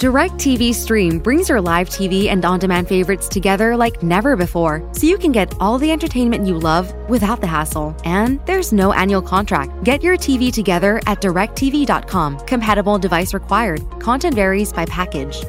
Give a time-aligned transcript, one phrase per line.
[0.00, 5.06] DirecTV Stream brings your live TV and on demand favorites together like never before, so
[5.06, 7.94] you can get all the entertainment you love without the hassle.
[8.02, 9.84] And there's no annual contract.
[9.84, 12.38] Get your TV together at directv.com.
[12.46, 13.84] Compatible device required.
[14.00, 15.44] Content varies by package.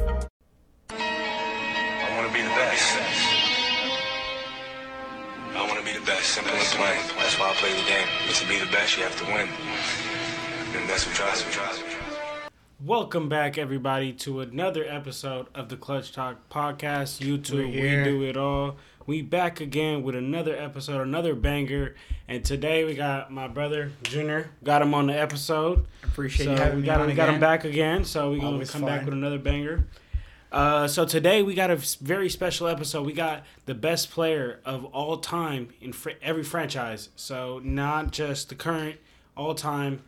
[0.90, 2.98] I want to be the best.
[5.54, 6.28] I want to be the best.
[6.28, 7.00] Simple and plain.
[7.16, 8.06] That's why I play the game.
[8.26, 9.48] But to be the best, you have to win.
[10.76, 11.91] And that's what drives me.
[12.82, 12.88] Me.
[12.88, 17.20] Welcome back, everybody, to another episode of the Clutch Talk Podcast.
[17.20, 18.76] YouTube, we do it all.
[19.06, 21.94] We back again with another episode, another banger.
[22.28, 24.50] And today we got my brother Junior.
[24.64, 25.86] Got him on the episode.
[26.02, 28.04] Appreciate so you having we me got on him, got him back again.
[28.04, 29.86] So we're gonna come back with another banger.
[30.50, 33.06] Uh, so today we got a very special episode.
[33.06, 37.08] We got the best player of all time in fr- every franchise.
[37.16, 38.96] So not just the current,
[39.36, 40.02] all time.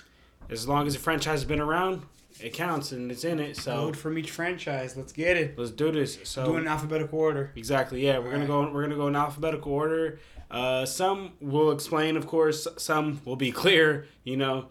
[0.51, 2.02] As long as the franchise has been around,
[2.41, 3.56] it counts and it's in it.
[3.56, 4.97] So Code from each franchise.
[4.97, 5.59] Let's get it.
[5.59, 6.19] let's do this.
[6.24, 7.52] So Do it in alphabetical order.
[7.57, 8.71] exactly, yeah, we're gonna go.
[8.71, 10.18] We're gonna go in alphabetical order.
[10.51, 12.66] Uh, some will explain, of course.
[12.77, 14.07] Some will be clear.
[14.24, 14.66] You know.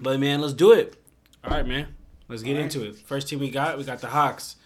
[0.00, 1.02] But man, let's do it.
[1.44, 1.88] All right, man.
[2.28, 2.74] Let's get All right.
[2.74, 2.96] into it.
[2.98, 4.56] First team we got, we got the Hawks.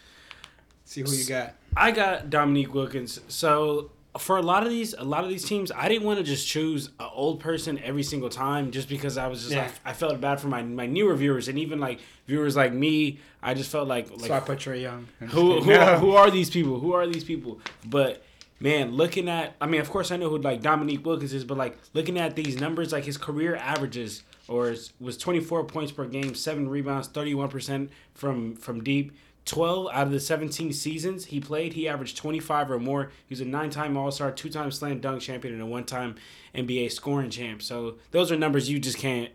[0.84, 1.55] See who you got.
[1.77, 3.20] I got Dominique Wilkins.
[3.28, 6.25] So for a lot of these, a lot of these teams, I didn't want to
[6.25, 9.63] just choose an old person every single time, just because I was just Yeah.
[9.63, 13.19] like, I felt bad for my my newer viewers and even like viewers like me.
[13.43, 15.07] I just felt like so I like put Trae Young.
[15.31, 15.99] Who who, No.
[15.99, 16.79] who are these people?
[16.81, 17.61] Who are these people?
[17.87, 18.23] But
[18.61, 21.57] man, looking at I mean, of course I know who like Dominique Wilkins is, but
[21.57, 26.35] like looking at these numbers, like his career averages or was 24 points per game,
[26.35, 29.13] 7 rebounds, 31% from from deep.
[29.45, 33.11] 12 out of the 17 seasons he played, he averaged 25 or more.
[33.27, 36.15] He was a nine-time All-Star, two-time slam dunk champion, and a one-time
[36.55, 37.62] NBA scoring champ.
[37.62, 39.31] So those are numbers you just can't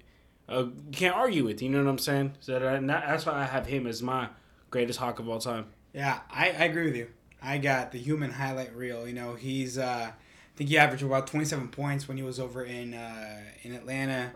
[0.50, 1.62] uh, can't argue with.
[1.62, 2.36] You know what I'm saying?
[2.40, 4.30] So that, that's why I have him as my
[4.70, 5.66] greatest Hawk of all time.
[5.94, 7.10] Yeah, I, I agree with you.
[7.42, 9.08] I got the human highlight reel.
[9.08, 10.12] You know, he's uh,
[10.58, 14.32] think he averaged about 27 points when he was over in uh, in Atlanta.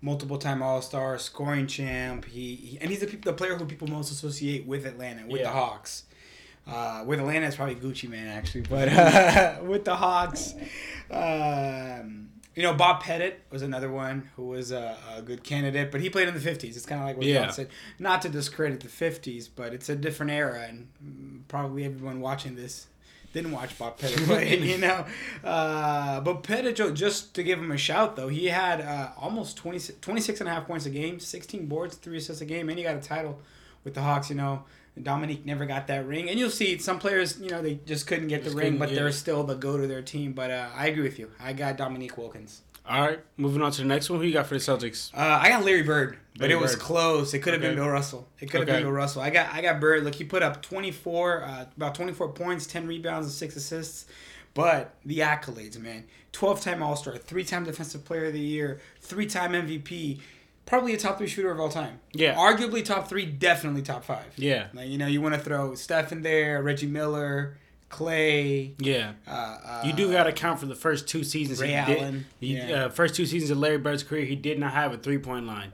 [0.00, 2.26] Multiple time All Star, scoring champ.
[2.26, 5.44] He, he and he's the, the player who people most associate with Atlanta, with Yeah.
[5.44, 6.04] the Hawks.
[6.66, 10.54] Uh, with Atlanta, it's probably Gucci Mane actually, but uh, with the Hawks,
[11.10, 16.00] um, you know, Bob Pettit was another one who was a, a good candidate, but
[16.00, 16.76] he played in the '50s.
[16.76, 17.44] It's kind of like what Yeah.
[17.44, 17.68] John said.
[17.98, 22.54] Not to discredit the '50s, but it's a different era, and mm, probably everyone watching
[22.54, 22.86] this
[23.34, 25.04] didn't watch Bob Pettit play, you know.
[25.42, 29.92] Uh, but Pettit, just to give him a shout, though, he had uh, almost 20,
[30.00, 32.84] 26 and a half points a game, 16 boards, three assists a game, and he
[32.84, 33.40] got a title
[33.82, 34.64] with the Hawks, you know.
[35.02, 38.28] Dominique never got that ring, and you'll see some players, you know, they just couldn't
[38.28, 40.32] get Just the ring, but get they're still the go to their team.
[40.32, 41.32] But uh, I agree with you.
[41.40, 42.62] I got Dominique Wilkins.
[42.86, 44.20] All right, moving on to the next one.
[44.20, 45.10] Who you got for the Celtics?
[45.14, 46.80] Uh, I got Larry Bird, but Larry it was Bird.
[46.82, 47.32] close.
[47.32, 47.70] It could have Okay.
[47.70, 48.28] been Bill Russell.
[48.40, 48.76] It could have Okay.
[48.78, 49.22] been Bill Russell.
[49.22, 50.04] I got I got Bird.
[50.04, 53.56] Look, he put up twenty four, uh, about twenty four points, ten rebounds, and six
[53.56, 54.04] assists.
[54.52, 58.80] But the accolades, man, twelve time All Star, three time Defensive Player of the Year,
[59.00, 60.20] three time MVP,
[60.66, 62.00] probably a top three shooter of all time.
[62.12, 62.34] Yeah.
[62.34, 64.26] arguably top three, definitely top five.
[64.36, 67.56] Yeah, Like you know, you want to throw Steph in there, Reggie Miller,
[67.88, 68.74] Clay.
[68.78, 69.12] yeah.
[69.26, 71.60] Uh, uh, You do got to count for the first two seasons.
[71.60, 72.84] Ray he did- Allen, he, yeah.
[72.84, 75.46] uh, first two seasons of Larry Bird's career, he did not have a three point
[75.46, 75.72] line.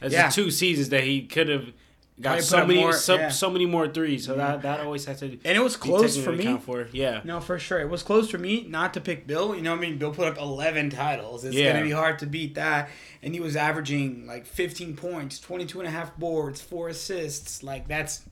[0.00, 0.28] That's Yeah.
[0.28, 1.72] the two seasons that he could have
[2.20, 3.28] got Probably so many, more, so, yeah.
[3.30, 4.26] so many more threes.
[4.26, 5.26] So that that always has to.
[5.26, 6.58] and it was close for me.
[6.58, 7.20] For yeah.
[7.24, 7.78] No, for sure.
[7.80, 9.54] It was close for me not to pick Bill.
[9.54, 9.98] You know what I mean?
[9.98, 11.44] Bill put up 11 titles.
[11.44, 11.72] It's Yeah.
[11.72, 12.90] going to be hard to beat that.
[13.22, 17.62] And he was averaging like 15 points, 22 and a half boards, four assists.
[17.62, 18.22] Like that's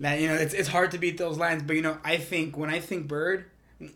[0.00, 2.56] that you know, it's it's hard to beat those lines, but you know, I think
[2.56, 3.46] when I think Bird,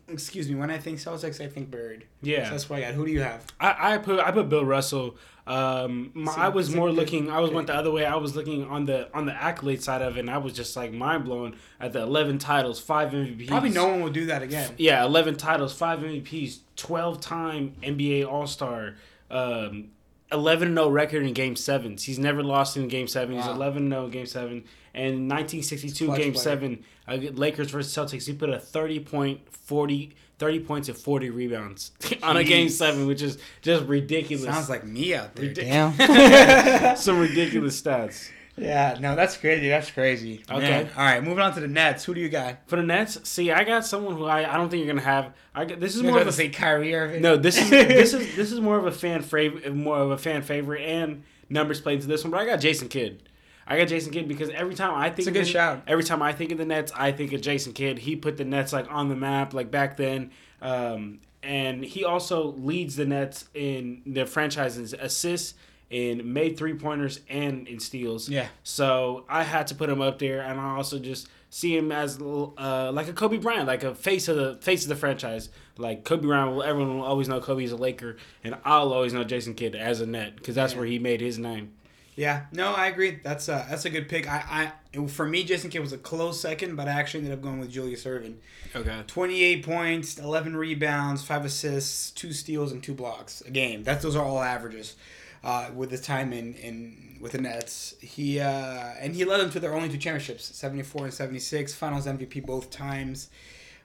[0.07, 2.05] excuse me, when I think Celtics, I think Bird.
[2.21, 2.45] Yeah.
[2.45, 2.93] So that's what I got.
[2.93, 3.45] Who do you have?
[3.59, 5.15] I, I put I put Bill Russell.
[5.45, 7.29] Um, my, I was more looking.
[7.29, 8.05] I was went the other way.
[8.05, 10.75] I was looking on the on the accolade side of it, and I was just
[10.77, 13.49] like mind blown at the eleven titles, five MVPs.
[13.49, 14.71] Probably no one will do that again.
[14.77, 18.95] Yeah, eleven titles, five MVPs, twelve time NBA All Star,
[19.29, 19.89] um,
[20.31, 22.03] eleven and zero record in Game Sevens.
[22.03, 23.35] He's never lost in Game Seven.
[23.35, 24.63] He's eleven and zero in Game Seven.
[24.95, 26.43] And nineteen sixty two Clutch Game player.
[26.43, 28.27] Seven, uh, Lakers versus Celtics.
[28.27, 31.91] He put a 30 point 40, 30 points and forty rebounds
[32.23, 34.45] on a Game Seven, which is just ridiculous.
[34.45, 35.49] Sounds like me out there.
[35.49, 36.95] Ridic- Damn.
[36.97, 38.29] some ridiculous stats.
[38.55, 39.67] yeah, no, that's crazy.
[39.67, 40.43] That's crazy.
[40.47, 40.59] Okay.
[40.61, 40.89] Man.
[40.95, 42.03] All right, moving on to the Nets.
[42.03, 42.57] Who do you got?
[42.67, 45.33] For the Nets, see, I got someone who I, I don't think you're gonna have.
[45.55, 47.23] I got, this is You're more of a say Kyrie Irving?
[47.23, 50.19] No, this is this is this is more of a fan favorite, more of a
[50.19, 52.29] fan favorite, and numbers played into this one.
[52.29, 53.23] But I got Jason Kidd.
[53.67, 55.83] I got Jason Kidd because every time I think It's a of good the- shout.
[55.87, 57.99] Every time I think of the Nets, I think of Jason Kidd.
[57.99, 60.31] He put the Nets like on the map, like back then.
[60.61, 65.53] Um, and he also leads the Nets in the franchise's assists
[65.89, 68.27] in made three pointers and in steals.
[68.29, 68.47] Yeah.
[68.63, 72.19] So I had to put him up there, and I also just see him as
[72.19, 75.49] uh, like a Kobe Bryant, like a face of the face of the franchise.
[75.77, 79.23] Like Kobe Bryant, will everyone will always know Kobe's a Laker, and I'll always know
[79.23, 80.79] Jason Kidd as a net because that's Yeah.
[80.79, 81.73] where he made his name.
[82.15, 83.19] Yeah, no, I agree.
[83.23, 84.29] That's a that's a good pick.
[84.29, 87.41] I, I for me, Jason Kidd was a close second, but I actually ended up
[87.41, 88.35] going with Julius Erving.
[88.75, 89.01] Okay.
[89.07, 93.83] Twenty eight points, eleven rebounds, five assists, two steals, and two blocks a game.
[93.83, 94.95] That's those are all averages.
[95.43, 99.49] Uh, with his time in, in with the Nets, he uh, and he led them
[99.49, 103.29] to their only two championships, seventy four and seventy six, Finals MVP both times.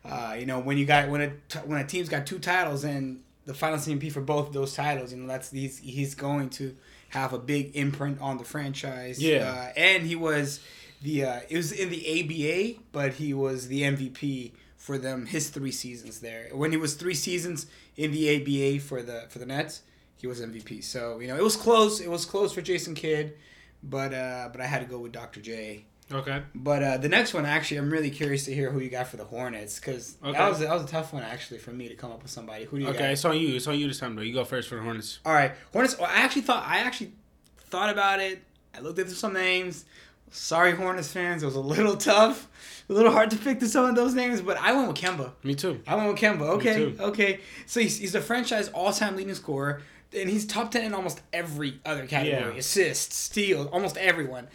[0.04, 3.22] Uh, you know when you got when a when a team's got two titles and
[3.46, 6.76] the Finals MVP for both of those titles, you know that's he's he's going to
[7.10, 9.22] have a big imprint on the franchise.
[9.22, 9.50] Yeah.
[9.50, 10.60] uh, and he was
[11.02, 15.50] the uh, it was in the ABA, but he was the MVP for them his
[15.50, 16.48] three seasons there.
[16.52, 17.66] When he was three seasons
[17.96, 19.82] in the ABA for the for the Nets,
[20.16, 20.82] he was MVP.
[20.84, 22.00] So you know it was close.
[22.00, 23.34] It was close for Jason Kidd,
[23.82, 25.40] but uh, but I had to go with Dr.
[25.40, 25.84] J.
[26.12, 26.42] Okay.
[26.54, 29.16] But uh, the next one, actually, I'm really curious to hear who you got for
[29.18, 30.32] the Hornets because Okay.
[30.38, 32.64] that was that was a tough one actually for me to come up with somebody.
[32.64, 32.94] Who do you got?
[32.96, 33.04] Okay.
[33.04, 33.12] got?
[33.12, 33.54] It's on you.
[33.56, 34.22] It's on you this time, though.
[34.22, 35.18] You go first for the Hornets.
[35.26, 35.98] All right, Hornets.
[35.98, 37.12] Well, I actually thought I actually
[37.58, 38.42] thought about it.
[38.74, 39.84] I looked at some names.
[40.30, 42.48] Sorry, Hornets fans, it was a little tough,
[42.90, 45.32] a little hard to pick to some of those names, but I went with Kemba.
[45.42, 45.80] Me too.
[45.86, 46.42] I went with Kemba.
[46.56, 46.96] Okay, too.
[47.00, 47.40] okay.
[47.64, 49.80] So he's, he's a franchise all-time leading scorer,
[50.16, 52.58] and he's top ten in almost every other category: Yeah.
[52.58, 54.48] assists, steals, almost everyone.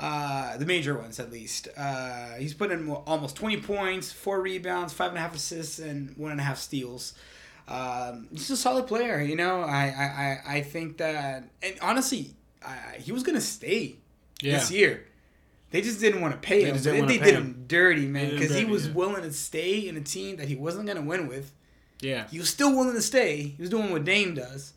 [0.00, 1.66] Uh, the major ones, at least.
[1.76, 6.16] Uh, he's put in almost twenty points, four rebounds, five and a half assists, and
[6.16, 7.14] one and a half steals.
[7.66, 9.60] Um, he's a solid player, you know.
[9.60, 10.04] I I,
[10.52, 12.34] I, I think that, and honestly,
[12.64, 13.96] I, he was gonna stay
[14.40, 14.58] Yeah.
[14.58, 15.04] this year.
[15.70, 16.76] They just didn't want to pay They him.
[16.82, 17.42] They, they pay did him.
[17.42, 18.94] him dirty, man, because he was yeah.
[18.94, 21.52] willing to stay in a team that he wasn't gonna win with.
[22.00, 22.26] Yeah.
[22.28, 23.42] He was still willing to stay.
[23.42, 24.72] He was doing what Dame does,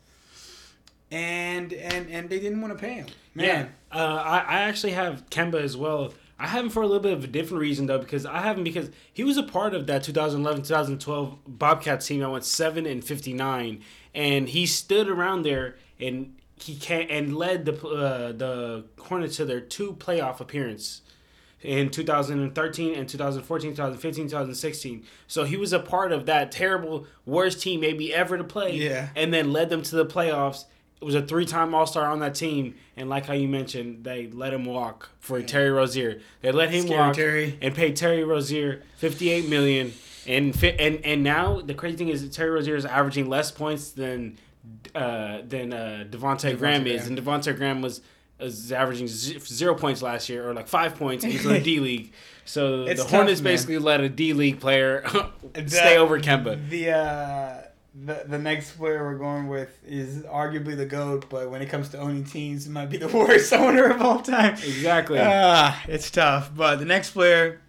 [1.11, 3.07] and and and they didn't want to pay him.
[3.35, 3.97] Man, Yeah.
[3.97, 6.13] Uh, I, I actually have Kemba as well.
[6.39, 8.57] I have him for a little bit of a different reason though, because I have
[8.57, 13.03] him because he was a part of that 2011-2012 Bobcats team that went seven and
[13.03, 13.81] fifty nine,
[14.15, 19.45] and he stood around there and he can and led the uh, the Hornets to
[19.45, 21.01] their two playoff appearance
[21.61, 25.03] in 2013 and 2014, 2015, 2016.
[25.27, 28.75] So he was a part of that terrible worst team maybe ever to play.
[28.77, 29.09] Yeah.
[29.15, 30.65] And then led them to the playoffs.
[31.01, 34.65] Was a three-time All-Star on that team, and like how you mentioned, they let him
[34.65, 36.21] walk for Terry Rozier.
[36.41, 37.57] They let him Scary walk Terry.
[37.59, 39.93] and paid Terry Rozier 58 million.
[40.27, 43.49] And fi- and and now the crazy thing is that Terry Rozier is averaging less
[43.49, 44.37] points than
[44.93, 48.01] uh, than uh, Devonte Graham is, and Devonte Graham was
[48.39, 51.23] was averaging z- zero points last year, or like five points.
[51.23, 52.13] He's in the D League,
[52.45, 53.53] so It's the tough, Hornets man.
[53.53, 55.03] basically let a D League player
[55.53, 56.69] The- stay over Kemba.
[56.69, 57.61] The uh,
[57.93, 61.89] the the next player we're going with is arguably the goat, but when it comes
[61.89, 64.53] to owning teams, it might be the worst owner of all time.
[64.53, 66.51] Exactly, Ah, it's tough.
[66.55, 67.59] But the next player,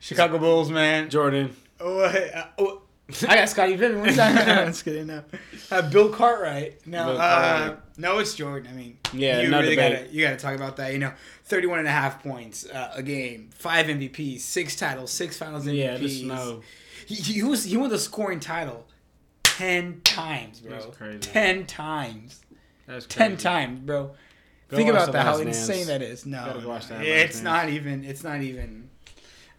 [0.00, 1.08] Chicago Bulls, man.
[1.10, 1.56] Jordan.
[1.80, 2.82] Oh, uh, oh,
[3.28, 4.00] I got Scottie Pippen.
[4.00, 4.34] What's that?
[4.46, 5.24] That's good enough.
[5.70, 6.86] Uh, Bill Cartwright.
[6.86, 7.98] No, uh, Cartwright.
[7.98, 8.70] no, it's Jordan.
[8.72, 9.98] I mean, Yeah, you really debate.
[10.04, 10.92] gotta you gotta talk about that.
[10.92, 11.12] You know,
[11.44, 15.76] 31 and a half points uh, a game, five MVPs, six titles, six Finals MVPs.
[15.76, 16.60] Yeah, just no.
[17.06, 18.86] He, he was he won the scoring title
[19.56, 20.70] ten times, bro.
[20.72, 21.18] That's crazy.
[21.18, 22.40] Ten times.
[22.86, 23.18] That's crazy.
[23.18, 24.14] Ten times, bro.
[24.68, 25.24] Go Think about that.
[25.26, 26.24] How Last insane that is.
[26.24, 28.04] No, go watch no, that it's not even.
[28.04, 28.88] It's not even.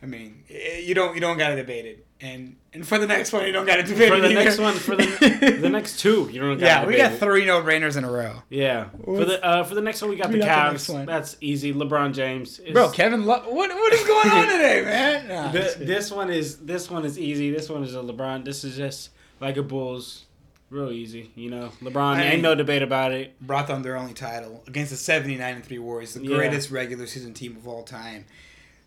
[0.02, 2.06] I mean, eh, you don't you don't gotta debate it.
[2.20, 4.22] And and for the next one, you don't gotta debate For it.
[4.22, 4.44] For the either.
[4.44, 6.60] next one, for the the next two, you don't.
[6.60, 8.42] yeah, gotta we got three no brainers in a row.
[8.50, 10.92] Yeah, for the uh, for the next one, we got We the got Cavs.
[10.94, 11.06] one.
[11.06, 11.74] That's easy.
[11.74, 15.28] LeBron James, It's- Bro, Kevin, Lo- what what is going on today, man?
[15.28, 15.88] Nah, Th- just kidding.
[15.94, 17.52] this one is this one is easy.
[17.52, 18.44] This one is a LeBron.
[18.46, 19.10] This is just
[19.44, 20.26] like a Bulls,
[20.70, 21.32] real easy.
[21.36, 23.40] You know, LeBron I ain't mean- no debate about it.
[23.42, 26.36] brought them their only title against the 79 and 3 Warriors, the Yeah.
[26.38, 28.26] greatest regular season team of all time.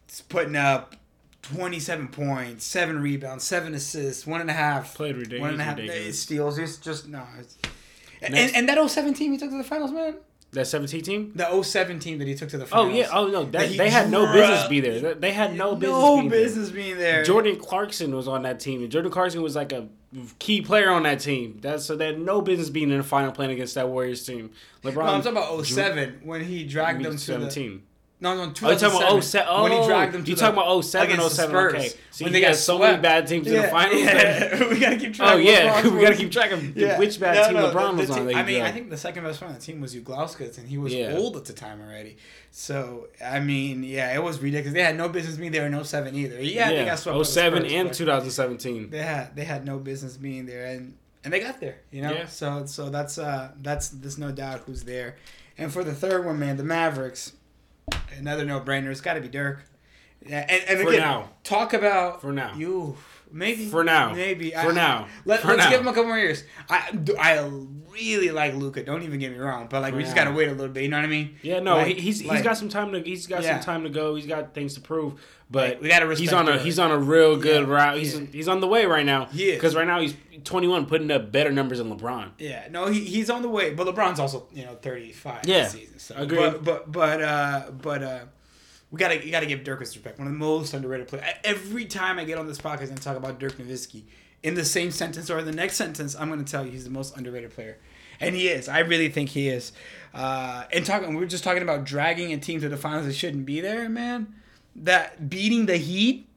[0.09, 0.97] It's putting up
[1.43, 5.41] 27 points, seven rebounds, seven assists, one and a half, Played ridiculous.
[5.43, 6.21] one and a half eh, ridiculous.
[6.21, 6.59] steals.
[6.59, 7.23] It's just no.
[7.39, 7.57] It's,
[8.23, 8.55] and, Next.
[8.55, 10.15] and that 07 team he took to the finals, man.
[10.53, 11.33] That 17 team.
[11.35, 12.91] The 07 team that he took to the finals.
[12.93, 13.09] Oh yeah.
[13.13, 13.45] Oh no.
[13.45, 15.15] That, That they had no business be there.
[15.15, 16.01] They- had no business.
[16.01, 16.41] no being there.
[16.41, 17.25] business being there.
[17.25, 19.87] Jordan Clarkson was on that team, and Jordan Clarkson was like a
[20.39, 21.59] key player on that team.
[21.61, 24.51] That's so they had no business being in the final playing against that Warriors team.
[24.83, 24.95] LeBron.
[24.95, 27.81] No, I'm talking about 07 when he dragged them to the.
[28.19, 28.23] Seventeen.
[28.23, 28.97] No, no, Oh, you talking 2007.
[28.97, 29.47] about 07?
[29.51, 31.75] Oh, when he dragged them to you the, talking about 07, against the 07, Spurs,
[31.75, 31.89] okay.
[32.11, 32.91] So when you they got got so swept.
[32.93, 34.01] many bad teams in the Yeah, finals.
[34.03, 34.69] yeah.
[34.71, 35.35] we gotta keep track.
[35.35, 36.99] Oh yeah, we gotta keep track of Yeah.
[36.99, 38.27] which bad No, team no, LeBron the- was the on.
[38.29, 40.67] team- I mean, I think the second best player on the team was Ilgauskas, and
[40.67, 41.13] he was Yeah.
[41.15, 42.17] old at the time already.
[42.51, 44.73] So I mean, yeah, it was ridiculous.
[44.73, 46.41] They had no business being there in 07 either.
[46.43, 47.15] Yeah, they got swept.
[47.15, 48.89] by the 07 Spurs, and 2017.
[48.91, 51.77] They had they had no business being there, and and they got there.
[51.91, 52.27] You know, Yeah.
[52.29, 55.17] so so that's uh that's there's no doubt who's there.
[55.59, 57.33] And for the third one, man, the Mavericks,
[58.16, 58.90] another no brainer.
[58.90, 59.64] It's got to be Dirk.
[60.26, 61.31] Yeah, and, and For again, now.
[61.45, 62.55] talk about For now.
[62.57, 62.97] You
[63.31, 64.12] maybe For now.
[64.12, 65.09] maybe For now.
[65.25, 65.71] Let, now.
[65.71, 66.43] give him a couple more years.
[66.69, 67.38] I I
[67.97, 68.83] really like Luka.
[68.85, 70.83] Don't even get me wrong, but like we just gotta wait a little bit.
[70.85, 71.37] You know what I mean?
[71.43, 73.57] Yeah, no, Like- he, he's he's like- got some time to he's got Yeah.
[73.61, 74.15] some time to go.
[74.15, 75.15] He's got things to prove,
[75.50, 76.21] but Like, we gotta respect.
[76.21, 77.99] he's on a he's on a real good Yeah, route.
[77.99, 79.29] He's he's on the way right now.
[79.33, 82.31] Yeah, because right now he's 21, putting up better numbers than LeBron.
[82.38, 85.62] Yeah, no, he, he's on the way, but LeBron's also you know thirty five Yeah,
[85.65, 85.99] this season.
[85.99, 86.15] So.
[86.17, 86.38] agreed.
[86.38, 88.21] But but but uh, but uh,
[88.91, 90.19] we gotta you gotta give Dirk his respect.
[90.19, 91.25] One of the most underrated players.
[91.43, 94.03] Every time I get on this podcast and talk about Dirk Nowitzki,
[94.45, 97.17] in the same sentence or the next sentence, I'm gonna tell you he's the most
[97.17, 97.79] underrated player,
[98.21, 98.69] and he is.
[98.69, 99.73] I really think he is.
[100.15, 103.13] Uh, and talking, we were just talking about dragging a team to the finals that
[103.15, 104.35] shouldn't be there, man.
[104.77, 106.29] That beating the Heat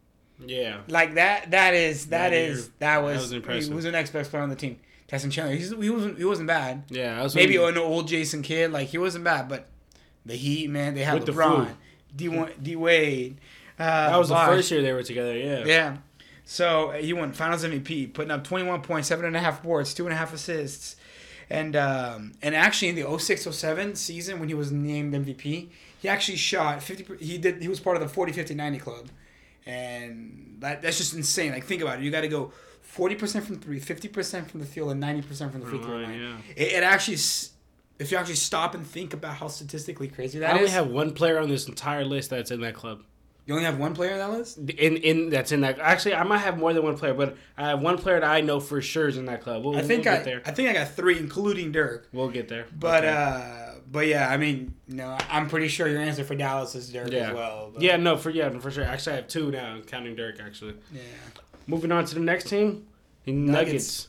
[0.45, 1.51] Yeah, like that.
[1.51, 3.69] That is that That is year, that that was, was impressive.
[3.69, 4.79] He was the next best player on the team.
[5.07, 5.55] Tyson Chandler.
[5.55, 6.83] He's, he wasn't he wasn't bad.
[6.89, 7.21] yeah.
[7.23, 9.67] Was Maybe an old Jason Kidd, like he wasn't bad, but
[10.25, 11.65] the Heat, man, they had With the LeBron,
[12.15, 12.47] flu.
[12.47, 13.37] D D Wade.
[13.79, 15.37] Uh, that was the first year they were together.
[15.37, 15.97] Yeah, Yeah.
[16.45, 20.05] So he won Finals MVP, putting up 21 points, seven and a half boards, two
[20.05, 20.95] and a half assists,
[21.49, 26.37] and um, and actually in the 06-07 season when he was named MVP, he actually
[26.37, 27.23] shot 50.
[27.23, 27.61] He did.
[27.61, 29.09] He was part of the 40, 50, 90 club,
[29.65, 31.51] and that that's just insane.
[31.51, 32.03] Like think about it.
[32.03, 32.51] You got to go.
[32.95, 36.19] 40% from three, 50% from the field, and 90% from the free throw line, line.
[36.19, 36.37] yeah.
[36.55, 37.17] It, it actually,
[37.99, 41.13] if you actually stop and think about how statistically crazy that I only have one
[41.13, 43.03] player on this entire list that's in that club.
[43.49, 44.57] You only have one player on that list?
[44.59, 45.79] In in that's in that.
[45.79, 48.41] Actually, I might have more than one player, but I have one player that I
[48.41, 49.65] know for sure is in that club.
[49.65, 50.41] We'll, I think we'll I, get there.
[50.45, 52.07] I think I got three, including Dirk.
[52.13, 52.67] We'll get there.
[52.77, 53.11] But Okay.
[53.11, 57.11] uh, but yeah, I mean, know, I'm pretty sure your answer for Dallas is Dirk
[57.11, 57.71] yeah, as well.
[57.73, 58.83] But, yeah, no, for yeah, for sure.
[58.83, 60.39] Actually, I have two now, counting Dirk.
[60.39, 61.01] Actually, yeah.
[61.65, 62.85] moving on to the next team,
[63.23, 63.65] the Nuggets.
[63.71, 64.07] Nuggets.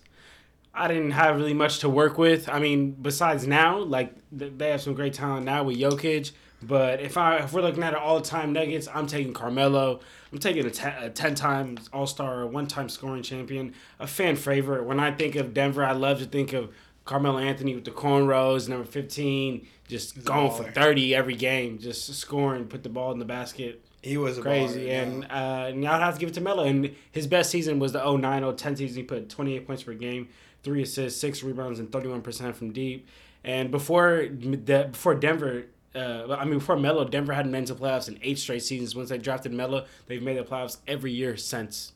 [0.74, 2.46] I didn't have really much to work with.
[2.50, 6.32] I mean, besides now, like they have some great talent now with Jokic.
[6.62, 10.00] But if I if we're looking at all time Nuggets, I'm taking Carmelo.
[10.32, 14.36] I'm taking a, te- a ten time All Star, one time scoring champion, a fan
[14.36, 14.84] favorite.
[14.84, 16.70] When I think of Denver, I love to think of
[17.06, 22.12] Carmelo Anthony with the cornrows, number fifteen, just He's going for thirty every game, just
[22.14, 24.86] scoring, put the ball in the basket He was crazy.
[24.86, 25.62] baller, and yeah.
[25.62, 26.64] uh, and I'd have to give it to Melo.
[26.64, 28.96] And his best season was the 09 010 season.
[28.98, 30.28] He put 28 points per game,
[30.62, 33.08] three assists, six rebounds, and 31% from deep.
[33.42, 38.18] And before before Denver, uh, I mean, before Melo, Denver hadn't been to playoffs in
[38.22, 38.94] eight straight seasons.
[38.94, 41.92] Once they drafted Melo, they've made the playoffs every year since.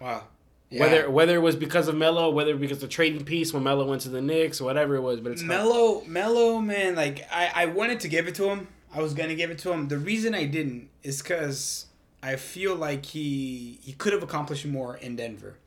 [0.00, 0.24] wow.
[0.70, 0.80] Yeah.
[0.80, 3.86] Whether whether it was because of Melo, whether because of the trading piece when Melo
[3.86, 7.50] went to the Knicks, or whatever it was, but it's Melo, Melo, man, like I,
[7.54, 8.66] I wanted to give it to him.
[8.92, 9.86] I was gonna give it to him.
[9.88, 11.86] The reason I didn't is because
[12.24, 15.58] I feel like he he could have accomplished more in Denver.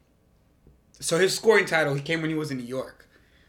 [1.00, 2.97] So his scoring title he came when he was in New York,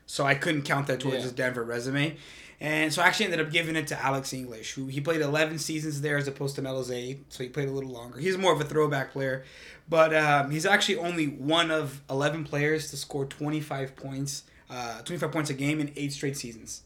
[0.09, 1.23] so I couldn't count that towards Yeah.
[1.23, 2.17] his Denver resume.
[2.61, 5.61] And so I actually ended up giving it to Alex English, who he played 11
[5.61, 8.19] seasons there as opposed to Melo's eight, so he played a little longer.
[8.19, 9.45] He's more of a throwback player,
[9.89, 15.31] but um, he's actually only one of 11 players to score 25 points, uh, 25
[15.31, 16.83] points a game in eight straight seasons.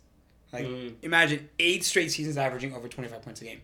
[0.52, 0.96] Like Mm.
[1.00, 3.62] imagine eight straight seasons averaging over 25 points a game.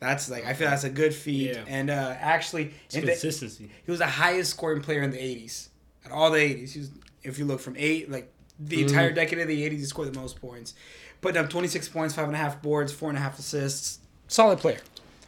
[0.00, 1.50] That's like I feel that's a good feat.
[1.54, 1.64] Yeah.
[1.68, 3.68] And uh, actually, in the, consistency.
[3.84, 5.68] he was the highest scoring player in the 80s.
[6.04, 6.70] At all the 80s.
[6.72, 6.90] He was,
[7.22, 8.88] if you look from eight, like the Mm.
[8.88, 10.74] entire decade of the 80s, he scored the most points.
[11.20, 13.98] Put up 26 points, five and a half boards, four and a half assists.
[14.28, 14.78] Solid player.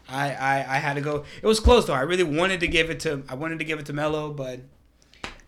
[0.09, 1.25] I, I, I had to go.
[1.43, 1.95] It was close though.
[1.95, 4.61] I really wanted to give it to I wanted to give it to Melo, but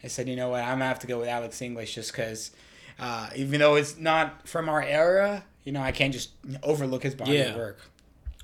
[0.05, 2.51] I said, you know what, I'm gonna have to go with Alex English just because,
[2.99, 6.31] uh, even though it's not from our era, you know, I can't just
[6.63, 7.51] overlook his body Yeah.
[7.51, 7.79] of work.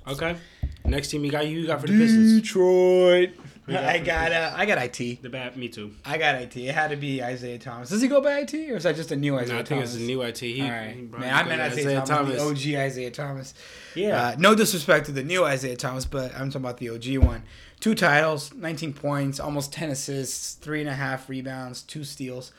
[0.07, 0.35] Okay.
[0.85, 2.41] Next team you got you got for the Pistons.
[2.41, 3.31] Detroit.
[3.69, 5.21] Who you got I got uh, I got IT.
[5.21, 5.91] The bat, me too.
[6.05, 6.57] I got IT.
[6.57, 7.89] It had to be Isiah Thomas.
[7.89, 9.67] Does he go by IT or is that just a new Isaiah No, I think
[9.81, 9.93] Thomas?
[9.95, 10.39] it's a new IT.
[10.39, 11.33] He, All right, he brought- man.
[11.33, 13.53] I meant Isiah, Thomas, the OG Isiah Thomas.
[13.95, 14.21] Yeah.
[14.21, 17.43] Uh, no disrespect to the new Isaiah Thomas, but I'm talking about the OG one.
[17.79, 22.51] Two titles, 19 points, almost 10 assists, three and a half rebounds, two steals.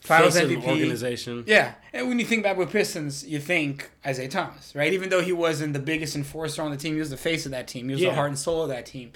[0.00, 0.66] Finals Face MVP.
[0.66, 1.44] organization.
[1.46, 4.92] Yeah, and when you think back with Pistons, you think Isiah Thomas, right?
[4.92, 7.52] Even though he wasn't the biggest enforcer on the team, he was the face of
[7.52, 7.86] that team.
[7.88, 8.10] He was Yeah.
[8.10, 9.12] the heart and soul of that team.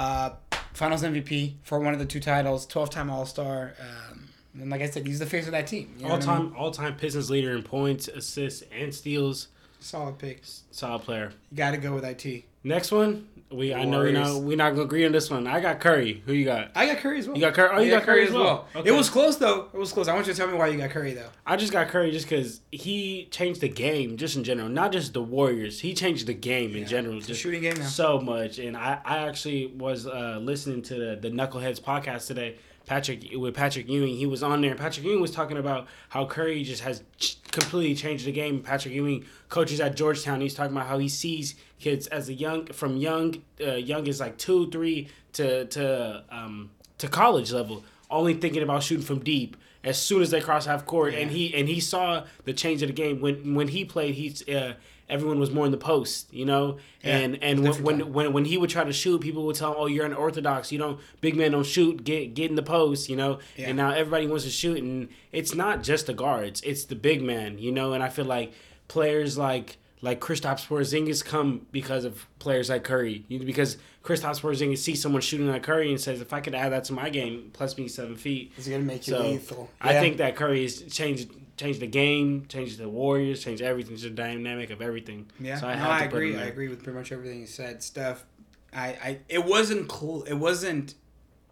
[0.00, 0.30] Uh,
[0.72, 4.28] Finals MVP for one of the two titles, twelve-time All Star, um,
[4.58, 5.92] and like I said, he's the face of that team.
[5.98, 6.48] You know All what I mean?
[6.52, 9.48] time, all time Pistons leader in points, assists, and steals.
[9.80, 10.62] solid picks.
[10.70, 11.32] Solid player.
[11.50, 12.44] You got to go with it.
[12.64, 14.38] Next one, we I know we know Warriors.
[14.38, 15.46] we're not gonna agree on this one.
[15.46, 16.22] I got Curry.
[16.26, 16.70] Who you got?
[16.74, 17.36] I got Curry as well.
[17.36, 18.66] You got Curry- oh, I you got Curry as well.
[18.76, 18.88] Okay.
[18.88, 19.68] It was close though.
[19.72, 20.06] It was close.
[20.08, 21.28] I want you to tell me why you got Curry though.
[21.46, 25.12] I just got Curry just because he changed the game, just in general, not just
[25.14, 25.80] the Warriors.
[25.80, 27.86] He changed the game in general, It's just shooting game now.
[27.86, 28.58] so much.
[28.58, 33.54] And I, I actually was uh, listening to the, the Knuckleheads podcast today Patrick with
[33.54, 34.16] Patrick Ewing.
[34.16, 34.74] He was on there.
[34.74, 37.02] Patrick Ewing was talking about how Curry just has
[37.50, 38.62] completely changed the game.
[38.62, 40.40] Patrick Ewing coaches at Georgetown.
[40.40, 44.20] He's talking about how he sees kids as a young from young uh, young is
[44.20, 49.56] like two three to to um, to college level, only thinking about shooting from deep
[49.82, 51.14] as soon as they cross half court.
[51.14, 54.14] And he and he saw the change of the game when when he played.
[54.14, 54.74] He's uh,
[55.10, 56.78] everyone was more in the post, you know.
[57.02, 59.76] And and when, when when when he would try to shoot, people would tell him,
[59.78, 60.70] "Oh, you're unorthodox.
[60.72, 62.04] You don't big man don't shoot.
[62.04, 63.38] Get get in the post," you know.
[63.56, 63.68] Yeah.
[63.68, 67.22] And now everybody wants to shoot, and it's not just the guards; it's the big
[67.22, 67.92] man, you know.
[67.92, 68.52] And I feel like
[68.88, 75.00] players like like Kristaps Porzingis come because of players like Curry, because Kristaps Porzingis sees
[75.02, 77.76] someone shooting like Curry and says, "If I could add that to my game, plus
[77.76, 79.70] me seven feet." It's gonna make you So lethal.
[79.80, 84.04] I think that Curry has changed changed the game, changed the Warriors, changed everything, just
[84.04, 85.26] the dynamic of everything.
[85.38, 86.34] Yeah, so I, I no, I agree.
[86.36, 87.82] I agree with pretty much everything you said.
[87.82, 88.24] Steph,
[88.72, 90.22] I, I, it wasn't cool.
[90.22, 90.94] It wasn't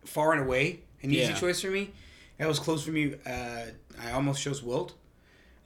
[0.07, 1.35] far and away an easy Yeah.
[1.35, 1.91] choice for me.
[2.39, 3.17] It was close for me.
[3.27, 3.67] Uh,
[4.01, 4.95] I almost chose Wilt,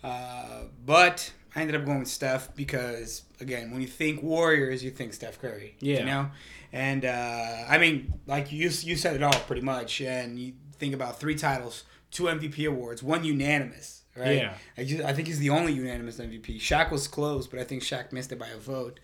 [0.02, 4.90] uh, but I ended up going with Steph because again, when you think Warriors, you
[4.90, 5.76] think Steph Curry.
[5.80, 6.00] Yeah.
[6.00, 6.30] you know,
[6.72, 10.94] and uh, I mean, like you, you said it all pretty much, and you think
[10.94, 14.02] about three titles, two MVP awards, one unanimous.
[14.16, 14.36] Right.
[14.36, 14.54] Yeah.
[14.76, 16.58] I, just, I think he's the only unanimous MVP.
[16.60, 19.00] Shaq was close, but I think Shaq missed it by a vote.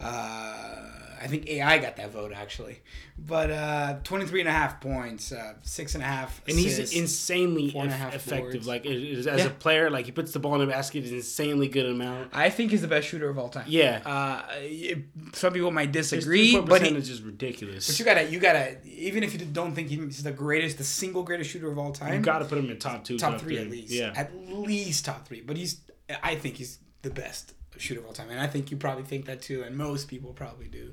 [0.00, 0.82] Uh,
[1.18, 2.80] I think AI got that vote actually,
[3.18, 6.42] but uh, 23 and a half points, uh, six and a half.
[6.46, 8.52] And he's insanely four and eff- effective.
[8.52, 8.66] boards.
[8.66, 9.46] Like as Yeah.
[9.46, 12.30] a player, like he puts the ball in the basket is insanely good amount.
[12.34, 13.64] I think he's the best shooter of all time.
[13.66, 14.02] Yeah.
[14.04, 17.86] Uh, it- some people might disagree, three-point but he, percentage is ridiculous.
[17.88, 21.22] but you gotta you gotta even if you don't think he's the greatest, the single
[21.22, 23.56] greatest shooter of all time, You got to put him in top two, top three
[23.58, 23.90] at least.
[23.90, 25.40] Yeah, At least top three.
[25.40, 25.80] But he's
[26.22, 28.30] I think he's the best shooter of all time.
[28.30, 30.92] And I think you probably think that too, and most people probably do.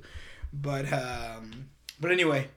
[0.51, 1.67] But um
[1.99, 2.47] but anyway,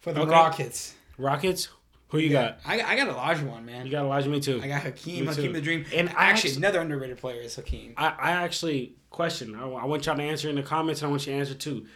[0.00, 0.30] for the Okay.
[0.30, 0.94] Rockets.
[1.18, 1.68] Rockets.
[2.08, 2.58] Who you got?
[2.66, 3.86] I, I got Olajuwon, man.
[3.86, 4.28] You got Elijah.
[4.28, 4.60] Me too.
[4.60, 5.42] I got Hakeem, Me too.
[5.42, 5.84] Hakeem the Dream.
[5.94, 7.94] And And I actually, actually- another underrated player is Hakeem.
[7.96, 9.54] I, I actually question.
[9.54, 11.54] I, I want y'all to answer in the comments, and I want you to answer
[11.54, 11.86] too.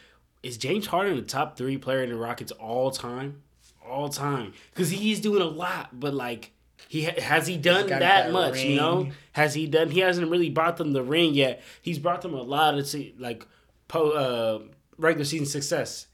[0.45, 3.43] Is James Harden the top three player in the Rockets all time?
[3.87, 6.53] All time, because he's doing a lot, but like.
[6.89, 9.11] He has he done that that much, you know?
[9.33, 9.91] Has he done?
[9.91, 11.63] He hasn't really brought them the ring yet.
[11.83, 13.47] He's brought them a lot of like
[13.89, 14.59] po, uh,
[14.99, 16.07] regular season success,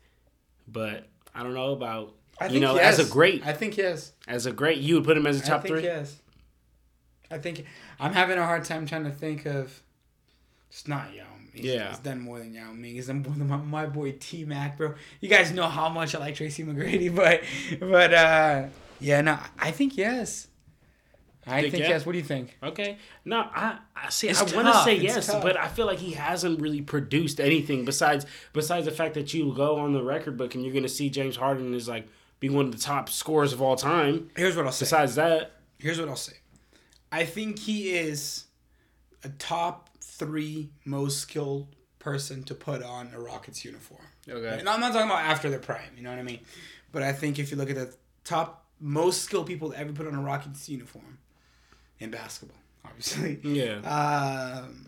[0.67, 4.13] but I don't know about I you know as a great I think yes.
[4.27, 4.79] as a great.
[4.79, 5.83] You would put him as a top think three.
[5.85, 6.17] yes.
[7.31, 7.65] I think
[8.01, 9.83] I'm having a hard time trying to think of.
[10.71, 11.65] It's not Yao Ming.
[11.65, 11.91] Yeah.
[11.91, 12.95] He's done more than Yao Ming.
[12.95, 14.95] He's done more than my, my boy T Mac, bro.
[15.21, 17.43] You guys know how much I like Tracy McGrady, but
[17.81, 18.67] but uh
[19.01, 20.49] yeah, no, I think yes.
[21.47, 21.91] I Think think yeah?
[21.91, 22.07] yes.
[22.07, 22.57] What do you think?
[22.63, 22.99] Okay.
[23.25, 24.29] No, I, I see.
[24.29, 25.43] It's I want to say It's yes, tough.
[25.43, 29.53] but I feel like he hasn't really produced anything besides besides the fact that you
[29.55, 32.07] go on the record book and you're gonna see James Harden is like
[32.41, 34.31] be one of the top scorers of all time.
[34.37, 34.85] Here's what I'll say.
[34.85, 36.35] Besides that, Here's what I'll say.
[37.11, 38.45] I think he is
[39.25, 44.05] a top three most skilled person to put on a Rockets uniform.
[44.29, 44.59] Okay.
[44.59, 46.41] And I'm not talking about after their prime, you know what I mean?
[46.93, 50.07] But I think if you look at the top most skilled people to ever put
[50.07, 51.19] on a Rockets uniform
[52.01, 53.39] in basketball, obviously.
[53.45, 53.77] yeah,
[54.65, 54.87] Um,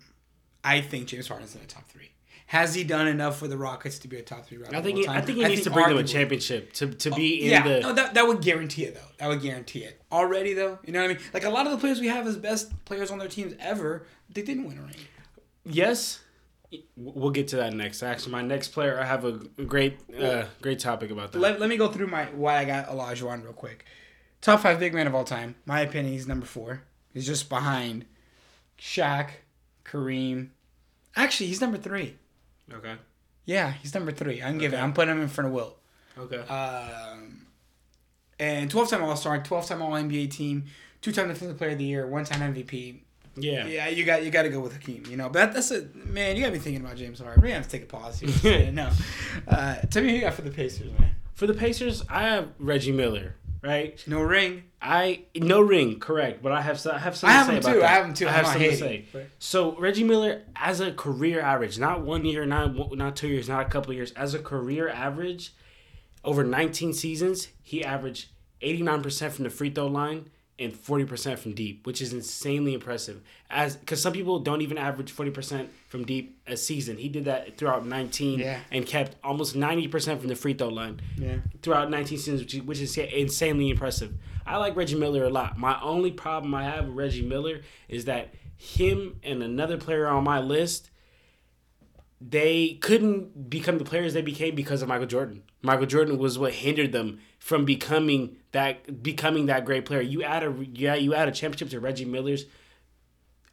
[0.65, 2.09] I think James Harden's in the top three.
[2.47, 4.77] Has he done enough for the Rockets to be a top three Rocket?
[4.77, 7.45] I think he, I think he needs to bring them a championship to, to be
[7.45, 7.81] in yeah, the.
[7.81, 9.01] no, that, that would guarantee it though.
[9.19, 10.03] That would guarantee it.
[10.13, 11.23] Already though, you know what I mean?
[11.33, 14.07] Like a lot of the players we have as best players on their teams ever,
[14.29, 14.97] they didn't win a ring.
[15.65, 16.21] yes,
[16.97, 18.03] we'll get to that next.
[18.03, 19.33] Actually, my next player, I have a
[19.65, 21.39] great uh, great topic about that.
[21.39, 23.87] Let, let me go through my why I got Olajuwon real quick.
[24.43, 25.55] Top five big man of all time.
[25.65, 26.83] My opinion, he's number four.
[27.13, 28.07] He's just behind
[28.79, 29.29] Shaq,
[29.85, 30.49] Kareem.
[31.17, 32.17] Actually, he's number three.
[32.73, 32.95] okay.
[33.45, 34.41] Yeah, he's number three.
[34.43, 34.79] I'm giving.
[34.79, 35.79] I'm putting him in front of Wilt.
[36.17, 36.39] Okay.
[36.39, 37.47] Um,
[38.39, 40.65] and 12 time All Star, 12 time All NBA team,
[41.01, 43.01] two time Defensive Player of the Year, one time MVP.
[43.37, 43.67] yeah.
[43.67, 45.05] Yeah, you got you got to go with Hakeem.
[45.11, 46.37] You know, but that, that's a man.
[46.37, 47.43] You got to be thinking about James Harden.
[47.43, 48.71] We have to take a pause here.
[48.73, 48.91] no,
[49.49, 51.15] uh, tell me who you got for the Pacers, man.
[51.35, 53.35] For the Pacers, I have Reggie Miller.
[53.63, 54.03] Right.
[54.09, 54.65] No ring.
[54.81, 57.73] I no ring, correct, but I have I have something I have to say about
[57.75, 57.81] too.
[57.81, 57.91] that.
[57.91, 58.27] I have him too.
[58.29, 59.05] I have something to say.
[59.13, 63.49] but- So Reggie Miller, as a career average, not one year, not not two years,
[63.49, 65.55] not a couple of years, as a career average,
[66.25, 68.29] over 19 seasons, he averaged
[68.63, 73.23] 89% from the free throw line and 40% from deep, which is insanely impressive.
[73.51, 76.99] As because some people don't even average 40% from deep a season.
[76.99, 78.61] He did that throughout 19 Yeah.
[78.71, 81.39] and kept almost 90% from the free throw line Yeah.
[81.63, 84.13] throughout 19 seasons, which is, which is insanely impressive.
[84.47, 85.59] I like Reggie Miller a lot.
[85.59, 90.23] My only problem I have with Reggie Miller is that him and another player on
[90.23, 90.91] my list,
[92.21, 95.43] they couldn't become the players they became because of Michael Jordan.
[95.63, 100.01] Michael Jordan was what hindered them from becoming that becoming that great player.
[100.01, 102.47] You add a yeah, you add a championship to Reggie Miller's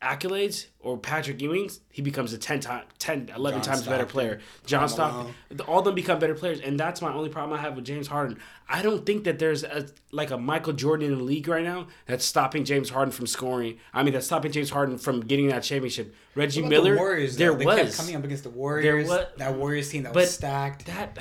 [0.02, 4.40] accolades or Patrick Ewing's, he becomes a 10 time 10 11 John times better player.
[4.66, 5.34] John Stockton.
[5.68, 8.08] All of them become better players and that's my only problem I have with James
[8.08, 8.40] Harden.
[8.70, 11.88] I don't think that there's a like a Michael Jordan in the league right now
[12.06, 13.78] that's stopping James Harden from scoring.
[13.94, 16.16] I mean, that's stopping James Harden from getting that championship.
[16.36, 17.58] Reggie Miller, the Warriors, there though?
[17.58, 19.10] They was kept coming up against the Warriors.
[19.10, 20.86] wa- that Warriors team that but was stacked.
[20.86, 21.18] That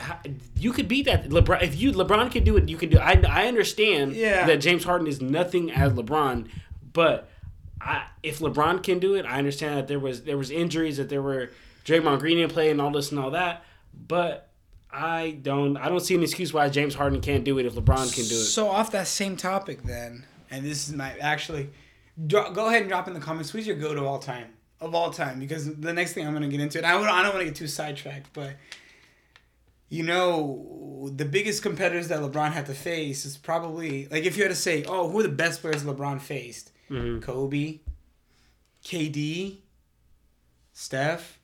[0.56, 2.68] you could beat that LeBron if you LeBron can do it.
[2.68, 2.98] You can do.
[2.98, 4.46] I I understand Yeah.
[4.46, 6.46] that James Harden is nothing as LeBron,
[6.92, 7.28] but
[8.22, 11.22] If LeBron can do it, I understand that there was there was injuries that there
[11.22, 11.50] were
[11.84, 13.64] Draymond Green didn't play and all this and all that,
[14.06, 14.50] but
[14.90, 18.12] I don't I don't see an excuse why James Harden can't do it if LeBron
[18.14, 18.44] can do it.
[18.44, 21.70] So off that same topic, then, and this is my actually,
[22.26, 23.50] dro- go ahead and drop in the comments.
[23.50, 24.48] Who's your go to all time
[24.80, 25.38] of all time?
[25.40, 27.46] Because the next thing I'm gonna get into, and I, would- I don't want to
[27.46, 28.54] get too sidetracked, but
[29.90, 34.42] you know, the biggest competitors that LeBron had to face is probably like if you
[34.42, 36.72] had to say, oh, who are the best players LeBron faced?
[36.90, 37.20] Mm-hmm.
[37.20, 37.80] Kobe,
[38.84, 39.56] KD,
[40.72, 41.38] Steph.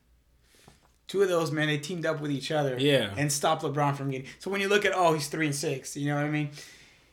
[1.07, 3.13] Two of those man, they teamed up with each other, Yeah.
[3.17, 4.27] and stopped LeBron from getting.
[4.39, 6.51] So when you look at, oh, he's three and six, you know what I mean?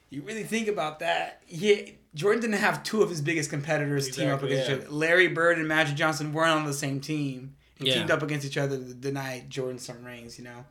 [0.09, 1.41] You really think about that.
[1.47, 1.75] Yeah,
[2.15, 4.75] Jordan didn't have two of his biggest competitors team up against yeah.
[4.77, 4.91] each other.
[4.91, 7.95] Larry Bird and Magic Johnson weren't on the same team and Yeah.
[7.95, 10.37] teamed up against each other to deny Jordan some rings.
[10.37, 10.65] You know,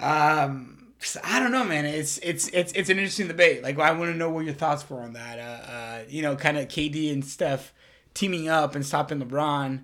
[0.00, 1.84] um, so I don't know, man.
[1.84, 3.62] It's it's it's it's an interesting debate.
[3.62, 5.38] Like I want to know what your thoughts were on that.
[5.38, 7.72] Uh, uh, you know, kind of KD and Steph
[8.14, 9.82] teaming up and stopping LeBron,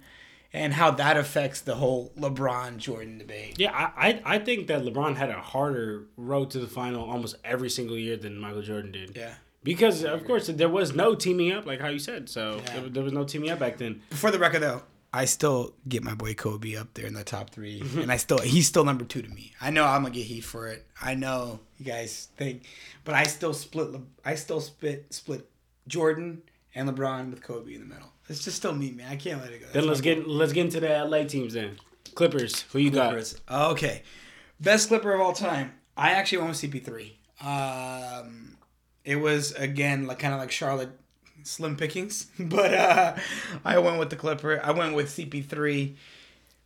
[0.53, 3.59] and how that affects the whole LeBron Jordan debate.
[3.59, 7.37] Yeah, I, I I think that LeBron had a harder road to the final almost
[7.45, 9.17] every single year than Michael Jordan did.
[9.17, 9.35] Yeah.
[9.65, 12.29] Because of course there was no teaming up, like how you said.
[12.29, 12.81] So Yeah.
[12.81, 14.03] there, there was no teaming up back then.
[14.11, 17.51] For the record, though, I still get my boy Kobe up there in the top
[17.51, 19.53] 3 and I still he's still number two to me.
[19.61, 20.87] I know I'm gonna get heat for it.
[21.01, 22.65] I know you guys think,
[23.05, 23.89] but I still split.
[24.25, 25.49] I still split split
[25.87, 26.43] Jordan
[26.75, 28.13] and LeBron with Kobe in the middle.
[28.29, 29.11] It's just still me, man.
[29.11, 29.67] I can't let it go.
[29.73, 31.79] Then let's get let's get into the LA teams then.
[32.15, 33.11] Clippers, who you got?
[33.11, 33.41] Clippers.
[33.51, 34.03] Okay,
[34.61, 35.73] best Clipper of all time.
[35.97, 37.13] I actually went with CP3.
[37.41, 38.59] Um,
[39.05, 40.91] it was again like kind of like Charlotte
[41.43, 43.17] slim pickings, but uh,
[43.65, 44.61] I went with the Clipper.
[44.63, 45.95] I went with CP3.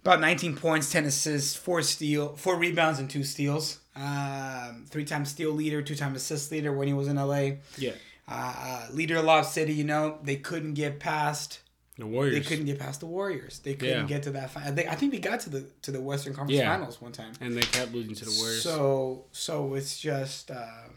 [0.04, 3.78] About 19 points, 10 assists, four steal, four rebounds, and two steals.
[3.94, 7.52] Um, three-time steal leader, two-time assist leader when he was in LA.
[7.78, 7.92] Yeah,
[8.26, 9.72] Uh, uh, leader of Lob City.
[9.74, 11.60] You know they couldn't get past
[11.98, 12.34] the Warriors.
[12.34, 13.60] they couldn't get past the Warriors.
[13.60, 14.06] They couldn't Yeah.
[14.06, 14.50] get to that.
[14.50, 16.72] Fi- they, I think they got to the to the Western Conference Yeah.
[16.74, 17.32] Finals one time.
[17.40, 18.62] and they kept losing to the Warriors.
[18.62, 20.91] So so it's just um,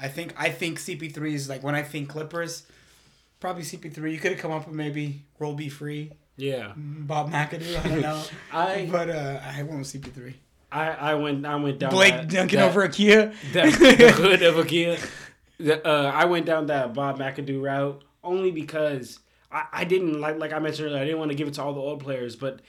[0.00, 2.64] I think I think CP3 is like when I think Clippers,
[3.40, 4.12] probably CP3.
[4.12, 7.84] You could have come up with maybe World B Free, yeah, Bob McAdoo.
[7.84, 8.22] I don't know.
[8.52, 10.34] I- but uh, I went with CP3.
[10.70, 13.34] I, I went I went down Blake that, Duncan that, over Akia.
[13.54, 14.98] that, the hood of a.
[15.58, 19.18] The, uh, I went down that Bob McAdoo route only because
[19.50, 21.00] I, I didn't like like I mentioned earlier.
[21.00, 22.60] I didn't want to give it to all the old players, but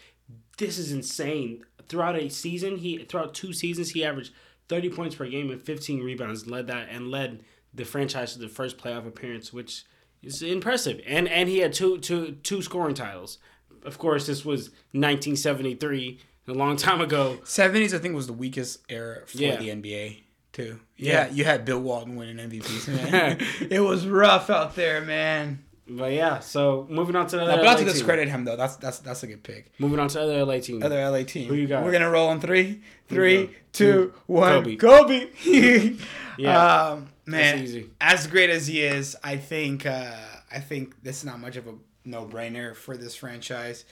[0.57, 1.63] this is insane.
[1.87, 4.31] Throughout a season, he throughout two seasons he averaged
[4.69, 6.47] thirty points per game and fifteen rebounds.
[6.47, 9.83] Led that and led the franchise to the first playoff appearance, which
[10.23, 11.01] is impressive.
[11.05, 13.39] And and he had two two two scoring titles.
[13.83, 17.39] Of course, this was nineteen seventy three, a long time ago.
[17.43, 19.55] 70s, I think, was the weakest era for Yeah.
[19.57, 20.79] the NBA, too.
[20.97, 21.27] Yeah.
[21.27, 23.37] Yeah, you had Bill Walton winning MVPs, man.
[23.69, 25.63] it was rough out there, man.
[25.89, 27.93] But yeah, so moving on to the Now, other but not LA to team.
[27.93, 28.55] discredit him, though.
[28.55, 29.71] That's that's that's a good pick.
[29.79, 30.83] Moving on to other LA team.
[30.83, 31.47] Other LA team.
[31.49, 31.83] Who you got?
[31.83, 34.13] We're gonna roll on three, three, two.
[34.27, 34.75] Kobe.
[34.75, 35.27] Kobe.
[36.37, 36.91] Yeah.
[36.91, 37.89] Um, man, That's easy.
[37.99, 40.15] as great as he is, I think uh,
[40.49, 41.73] I think this is not much of a
[42.05, 43.83] no brainer for this franchise.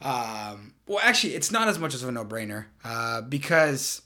[0.00, 4.02] Um, well, actually, it's not as much as a no brainer uh, because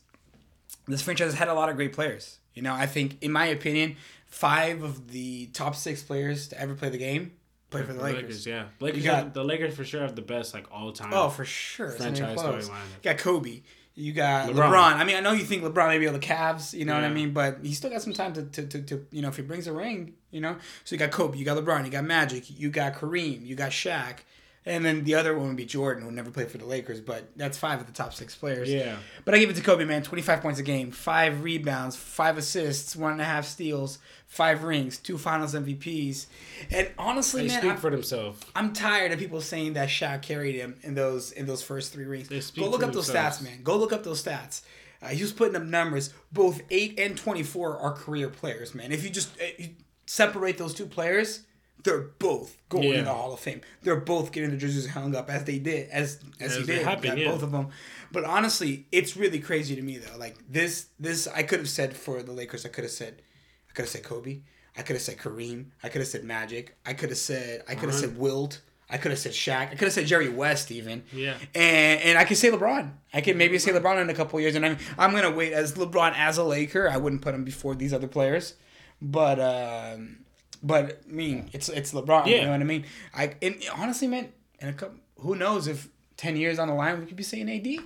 [0.86, 2.38] this franchise had a lot of great players.
[2.52, 3.96] You know, I think, in my opinion,
[4.36, 7.32] five of the top six players to ever play the game
[7.70, 8.46] play for the Lakers.
[8.46, 8.66] yeah.
[8.80, 11.10] Lakers got- have- the Lakers for sure have the best like all time.
[11.12, 11.86] Oh, for sure.
[11.88, 12.74] It's not even Franchise storyline.
[13.02, 13.62] You got Kobe.
[13.94, 14.54] You got LeBron.
[14.70, 14.92] LeBron.
[14.96, 17.02] I mean, I know you think LeBron may be on the Cavs, you know what
[17.04, 17.32] I mean?
[17.32, 19.66] But he still got some time to, to, to, to, you know, if he brings
[19.66, 20.56] a ring, you know?
[20.84, 23.70] So you got Kobe, you got LeBron, you got Magic, you got Kareem, you got
[23.70, 24.18] Shaq.
[24.66, 27.28] And then the other one would be Jordan, who never played for the Lakers, but
[27.36, 28.68] that's five of the top six players.
[28.68, 28.96] Yeah.
[29.24, 30.02] But I give it to Kobe, man.
[30.02, 34.98] 25 points a game, five rebounds, five assists, one and a half steals, five rings,
[34.98, 36.26] two finals MVPs.
[36.72, 38.42] And honestly, They man, speak I- for themselves.
[38.56, 42.04] I'm tired of people saying that Shaq carried him in those in those first three
[42.04, 42.28] rings.
[42.50, 43.62] Go look up those stats, man.
[43.62, 44.62] Go look up those stats.
[45.00, 46.12] Uh, he was putting up numbers.
[46.32, 48.90] Both eight and twenty four are career players, man.
[48.90, 49.68] If you just uh, you
[50.06, 51.42] separate those two players,
[51.86, 52.98] they're both going Yeah.
[52.98, 53.62] in the Hall of Fame.
[53.82, 56.72] They're both getting their jerseys hung up as they did, as as, he As it
[56.72, 57.30] did, happened, yeah.
[57.30, 57.68] both of them.
[58.12, 60.18] But honestly, it's really crazy to me though.
[60.18, 62.66] Like this, this I could have said for the Lakers.
[62.66, 63.22] I could have said,
[63.70, 64.40] I could have said Kobe.
[64.76, 65.70] I could have said Kareem.
[65.82, 66.76] I could have said Magic.
[66.84, 68.60] I could have said, I could have said Wilt.
[68.88, 69.62] I could have said Shaq.
[69.62, 71.02] I could have said Jerry West even.
[71.12, 71.36] Yeah.
[71.54, 72.92] And and I could say LeBron.
[73.12, 74.54] I could maybe say LeBron in a couple years.
[74.54, 76.88] And I'm I'm gonna wait as LeBron as a Laker.
[76.88, 78.54] I wouldn't put him before these other players.
[79.02, 80.18] But um,
[80.62, 82.26] but I mean, it's it's LeBron.
[82.26, 82.84] You know what I mean?
[83.14, 87.00] I and honestly, man, in a couple, who knows if ten years on the line
[87.00, 87.66] we could be saying AD.
[87.66, 87.82] You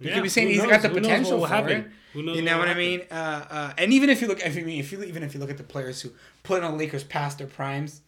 [0.00, 0.70] Yeah, could be saying who he's knows?
[0.70, 1.76] got the Who potential what for will happen?
[1.86, 1.90] it.
[2.12, 3.02] Who knows you know will what I mean?
[3.10, 5.40] Uh, uh, and even if you look, if you mean, if you even if you
[5.40, 6.10] look at the players who
[6.42, 8.00] put on Lakers past their primes,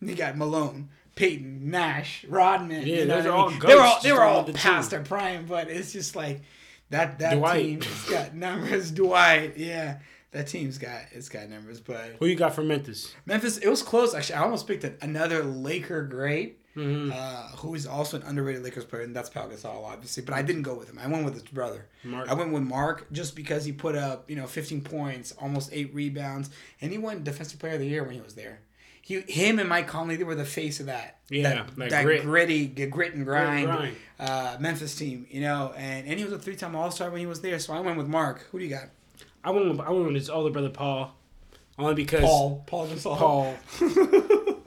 [0.00, 2.86] you got Malone, Peyton, Nash, Rodman.
[2.86, 3.60] Yeah, you know those are all mean?
[3.60, 4.98] They were all they were all the past team.
[4.98, 6.40] their prime, but it's just like
[6.90, 7.62] that that Dwight.
[7.64, 7.78] team.
[7.82, 8.90] It's got numbers.
[9.02, 9.98] Dwight, yeah.
[10.36, 13.14] That team's got it's got numbers, but Who you got for Memphis?
[13.24, 14.14] Memphis, it was close.
[14.14, 17.10] Actually, I almost picked an- another Laker great, Mm-hmm.
[17.10, 20.22] uh, who is also an underrated Lakers player, and that's Pau Gasol, obviously.
[20.22, 20.98] But I didn't go with him.
[21.02, 21.86] I went with his brother.
[22.04, 22.28] Marc.
[22.28, 25.94] I went with Marc just because he put up, you know, 15 points, almost eight
[25.94, 26.50] rebounds,
[26.82, 28.60] and he won Defensive Player of the Year when he was there.
[29.00, 31.20] He, him, and Mike Conley, they were the face of that.
[31.30, 32.22] Yeah, that, that that grit.
[32.24, 33.96] gritty, grit and grind, grind.
[34.20, 37.40] Uh, Memphis team, you know, and, and he was a three-time All-Star when he was
[37.40, 37.58] there.
[37.58, 38.42] So I went with Marc.
[38.50, 38.88] Who do you got?
[39.46, 41.14] I went with, I went with his older brother Paul,
[41.78, 42.64] only because Paul.
[42.66, 43.16] Paul Gasol.
[43.16, 43.54] Paul.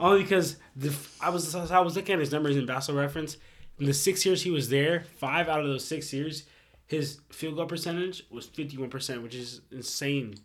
[0.00, 3.36] only because the I was I was looking at his numbers in Basketball Reference.
[3.78, 6.44] In the six years he was there, five out of those six years,
[6.86, 10.36] his field goal percentage was fifty one percent, which is insane.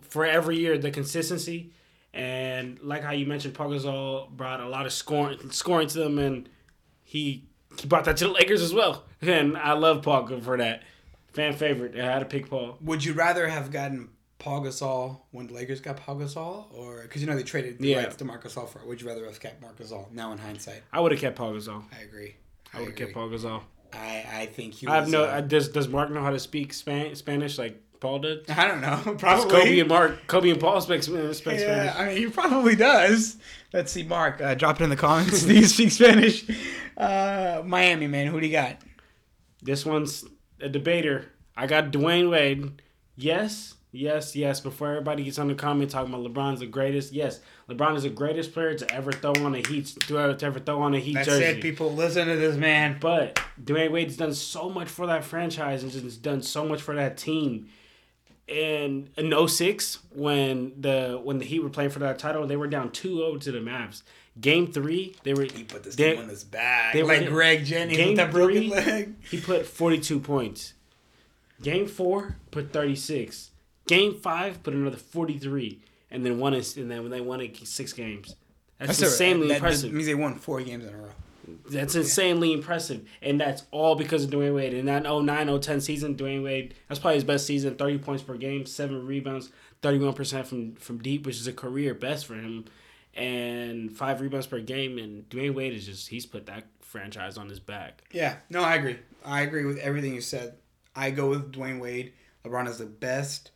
[0.00, 1.72] For every year, the consistency
[2.14, 6.18] and like how you mentioned, Paul Gasol brought a lot of scoring scoring to them,
[6.18, 6.48] and
[7.02, 7.44] he
[7.78, 9.04] he brought that to the Lakers as well.
[9.24, 10.82] And I love Paul for that.
[11.34, 11.98] Fan favorite.
[11.98, 12.78] I had to pick Paul.
[12.82, 17.20] Would you rather have gotten Paul Gasol when the Lakers got Paul Gasol, or because
[17.20, 17.98] you know they traded the Yeah.
[18.04, 18.86] rights to Marc Gasol for it?
[18.86, 20.10] Would you rather have kept Marc Gasol?
[20.12, 21.84] Now in hindsight, I would have kept Paul Gasol.
[21.98, 22.36] I agree.
[22.72, 23.62] I would have kept Paul Gasol.
[23.92, 24.86] I, I think he.
[24.88, 25.24] I have no.
[25.24, 28.48] uh, does Does Marc know how to speak Span- Spanish like Paul did?
[28.50, 29.14] I don't know.
[29.16, 31.60] Probably Kobe and Marc, Kobe and Paul speak, speak Spanish.
[31.62, 33.36] yeah, I mean, he probably does.
[33.72, 34.40] Let's see, Marc.
[34.40, 35.42] Uh, drop it in the comments.
[35.46, 36.44] Do you speak Spanish?
[36.96, 38.26] Uh, Miami, man.
[38.28, 38.76] Who do you got?
[39.62, 40.24] This one's
[40.64, 41.26] a debater.
[41.56, 42.82] I got Dwyane Wade.
[43.16, 44.60] Yes, yes, yes.
[44.60, 47.12] Before everybody gets on the comment talking about LeBron's the greatest.
[47.12, 50.46] Yes, LeBron is the greatest player to ever throw on a Heat to ever, to
[50.46, 51.44] ever throw on a Heat That's jersey.
[51.44, 51.92] it, people.
[51.92, 52.96] Listen to this man.
[52.98, 56.94] But Dwyane Wade's done so much for that franchise and just done so much for
[56.96, 57.68] that team.
[58.48, 62.66] And in 06, when the when the Heat were playing for that title, they were
[62.66, 64.02] down 2-0 to the Mavs.
[64.40, 67.28] Game three, they were He put this they- team on his back, they like in-
[67.32, 69.14] Greg Jennings Game with that broken three, leg.
[69.30, 70.74] he put 42 points.
[71.62, 73.50] Game four, put 36.
[73.86, 75.78] Game five, put another 43.
[76.10, 78.34] And then won it, and then when they won it six games.
[78.78, 79.90] That's, a- insanely that, impressive.
[79.90, 81.10] That means they won four games in a row.
[81.70, 83.06] That's insanely impressive.
[83.22, 84.74] And that's all because of Dwyane Wade.
[84.74, 88.34] In that 09 010 season, Dwyane Wade, that's probably his best season 30 points per
[88.36, 89.50] game, seven rebounds,
[89.82, 92.64] 31% from, from deep, which is a career best for him,
[93.16, 94.98] and five rebounds per game.
[94.98, 98.02] And Dwyane Wade is just, he's put that franchise on his back.
[98.12, 98.98] Yeah, no, I agree.
[99.24, 100.54] I agree with everything you said.
[100.94, 102.12] I go with Dwyane Wade.
[102.44, 103.50] LeBron is the best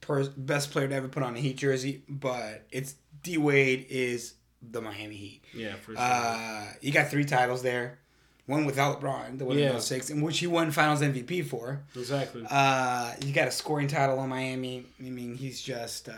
[0.00, 4.34] per, best player to ever put on a Heat jersey, but it's D Wade is
[4.62, 5.42] the Miami Heat.
[5.52, 6.00] Yeah, for sure.
[6.00, 7.98] Uh, he got three titles there.
[8.46, 9.74] One without LeBron, the one Yeah.
[9.74, 11.82] in 06, in which he won Finals MVP for.
[11.94, 12.44] exactly.
[12.50, 14.84] Uh, he got a scoring title in Miami.
[14.98, 16.08] I mean, he's just.
[16.08, 16.12] Uh,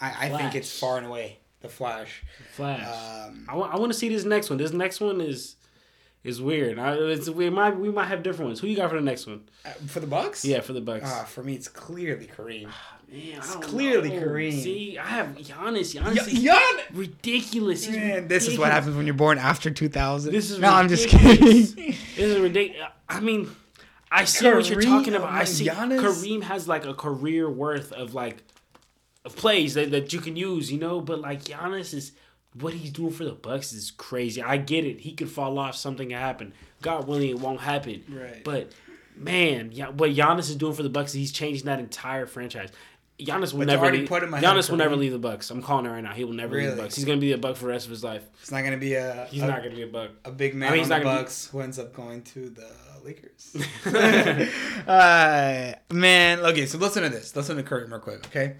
[0.00, 2.22] I, I think it's far and away the Flash.
[2.52, 2.86] Flash.
[3.26, 4.58] Um, I want to see this next one.
[4.58, 5.56] This next one is
[6.22, 6.78] is weird.
[6.78, 8.60] I, it's, we might we might have different ones.
[8.60, 9.42] Who you got for the next one?
[9.64, 10.44] uh, for the Bucks.
[10.44, 11.10] Yeah, for the Bucks.
[11.10, 12.68] Uh, for me, it's clearly Kareem.
[13.10, 14.22] Man, I it's clearly know.
[14.22, 14.52] Kareem.
[14.62, 15.94] See, I have Giannis.
[15.94, 16.58] Giannis is Jan-
[16.92, 17.88] ridiculous.
[17.88, 20.32] Man, this is what happens when you're born after 2000.
[20.32, 21.46] This is no, I'm just kidding.
[22.16, 22.88] This is ridiculous.
[23.08, 23.50] I mean,
[24.10, 25.30] I see what you're talking about.
[25.32, 28.42] I see Giannis- Kareem has like a career worth of like
[29.24, 31.00] of plays that, that you can use, you know.
[31.00, 32.12] But like Giannis is
[32.60, 34.42] what he's doing for the Bucks is crazy.
[34.42, 35.00] I get it.
[35.00, 35.76] He could fall off.
[35.76, 36.52] Something happen.
[36.82, 38.04] God willing, it won't happen.
[38.08, 38.42] Right.
[38.44, 38.72] But
[39.16, 42.70] man, yeah, what Giannis is doing for the Bucks, he's changing that entire franchise.
[43.18, 44.08] Giannis will But never leave.
[44.08, 45.48] Giannis will never leave the Bucks.
[45.50, 46.12] I'm calling it right now.
[46.12, 46.96] He will never leave the Bucks.
[46.96, 48.24] He's gonna be a Buck for the rest of his life.
[48.42, 49.28] It's not gonna be a.
[49.30, 50.10] He's a, not gonna be a Buck.
[50.24, 51.94] a big man I mean, he's on not the gonna be- Bucks who ends up
[51.94, 52.68] going to the
[53.04, 53.56] Lakers.
[54.88, 57.34] uh, man, okay, so listen to this.
[57.36, 58.56] Listen to Kareem real quick, okay?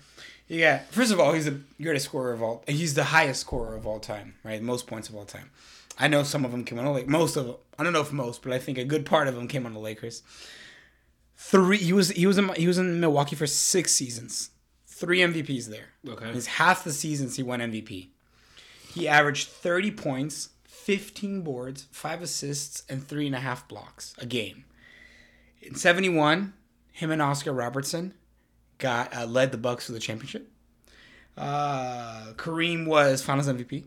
[0.51, 2.63] Got first of all, he's the greatest scorer of all.
[2.67, 4.61] He's the highest scorer of all time, right?
[4.63, 5.51] Most points of all time.
[5.99, 7.11] I know some of them came on the Lakers.
[7.11, 7.57] Most of them.
[7.79, 9.73] I don't know if most, but I think a good part of them came on
[9.73, 10.23] the Lakers.
[11.37, 11.79] Three.
[11.79, 14.51] He was he was in he was in Milwaukee for six seasons.
[14.87, 15.89] Three MVPs there.
[16.09, 16.29] Okay.
[16.31, 18.09] It's half the seasons he won MVP.
[18.95, 24.27] he averaged 30 points, 15 boards, five assists, and three and a half blocks a
[24.27, 24.65] game.
[25.61, 26.53] In 71,
[26.93, 28.15] him and Oscar Robertson
[28.85, 30.51] got uh, led the Bucks to the championship.
[31.39, 33.85] Uh, Kareem was Finals MVP,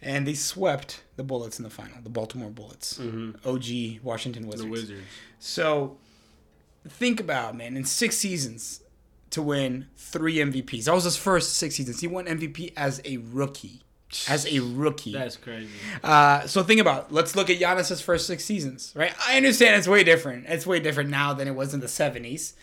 [0.00, 2.98] and they swept the Bullets in the final, the Baltimore Bullets,
[3.44, 4.62] OG Washington Wizards.
[4.64, 5.02] The Wizards.
[5.38, 5.98] So
[6.88, 8.80] think about man, in six seasons
[9.30, 10.84] to win three MVPs.
[10.84, 12.00] That was his first six seasons.
[12.00, 13.82] He won MVP as a rookie.
[14.28, 15.12] As a rookie.
[15.12, 15.68] That's crazy.
[16.02, 17.12] Uh, so think about.
[17.12, 18.92] Let's look at Giannis's first six seasons.
[18.94, 19.12] Right.
[19.26, 20.46] I understand it's way different.
[20.46, 22.54] It's way different now than it was in the seventies,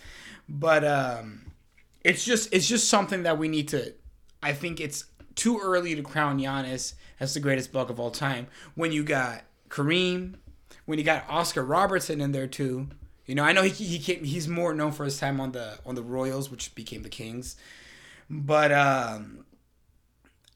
[0.51, 1.51] but um,
[2.03, 3.93] it's just it's just something that we need to.
[4.43, 8.47] I think it's too early to crown Giannis as the greatest buck of all time
[8.75, 10.35] when you got Kareem,
[10.85, 12.89] when you got Oscar Robertson in there too.
[13.25, 15.79] You know, I know he he came, he's more known for his time on the
[15.85, 17.55] on the Royals, which became the Kings,
[18.29, 19.45] but um,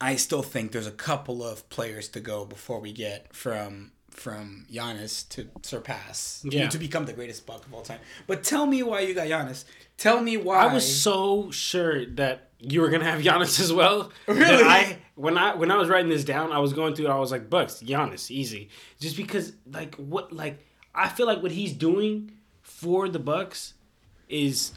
[0.02, 4.66] I still think there's a couple of players to go before we get from from
[4.72, 6.70] Giannis to surpass Yeah.
[6.70, 8.00] to become the greatest buck of all time.
[8.28, 9.66] But tell me why you got Giannis.
[9.98, 10.58] Tell me why.
[10.66, 14.12] I was so sure that you were gonna have Giannis as well.
[14.28, 14.64] Really?
[14.64, 17.12] I when I when I was writing this down, I was going through it.
[17.12, 18.70] I was like, Bucks, Giannis, easy.
[19.00, 20.60] Just because, like, what, like,
[20.94, 23.74] I feel like what he's doing for the Bucks
[24.30, 24.74] is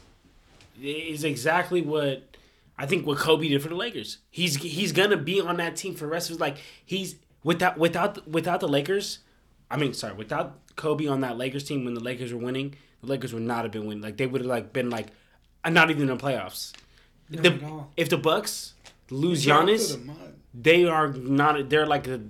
[0.81, 2.23] is exactly what
[2.77, 4.19] I think what Kobe did for the Lakers.
[4.29, 7.77] He's he's gonna be on that team for the rest of his like he's without
[7.77, 9.19] without without the Lakers.
[9.71, 13.07] I mean, sorry, without Kobe on that Lakers team when the Lakers were winning, the
[13.07, 14.01] Lakers would not have been winning.
[14.01, 15.07] Like they would have like been like
[15.63, 16.73] uh, not even in the playoffs.
[17.29, 17.91] The- at all.
[17.95, 18.73] if the Bucks
[19.11, 20.13] lose to Giannis, the
[20.53, 21.69] they are not.
[21.69, 22.21] They're like the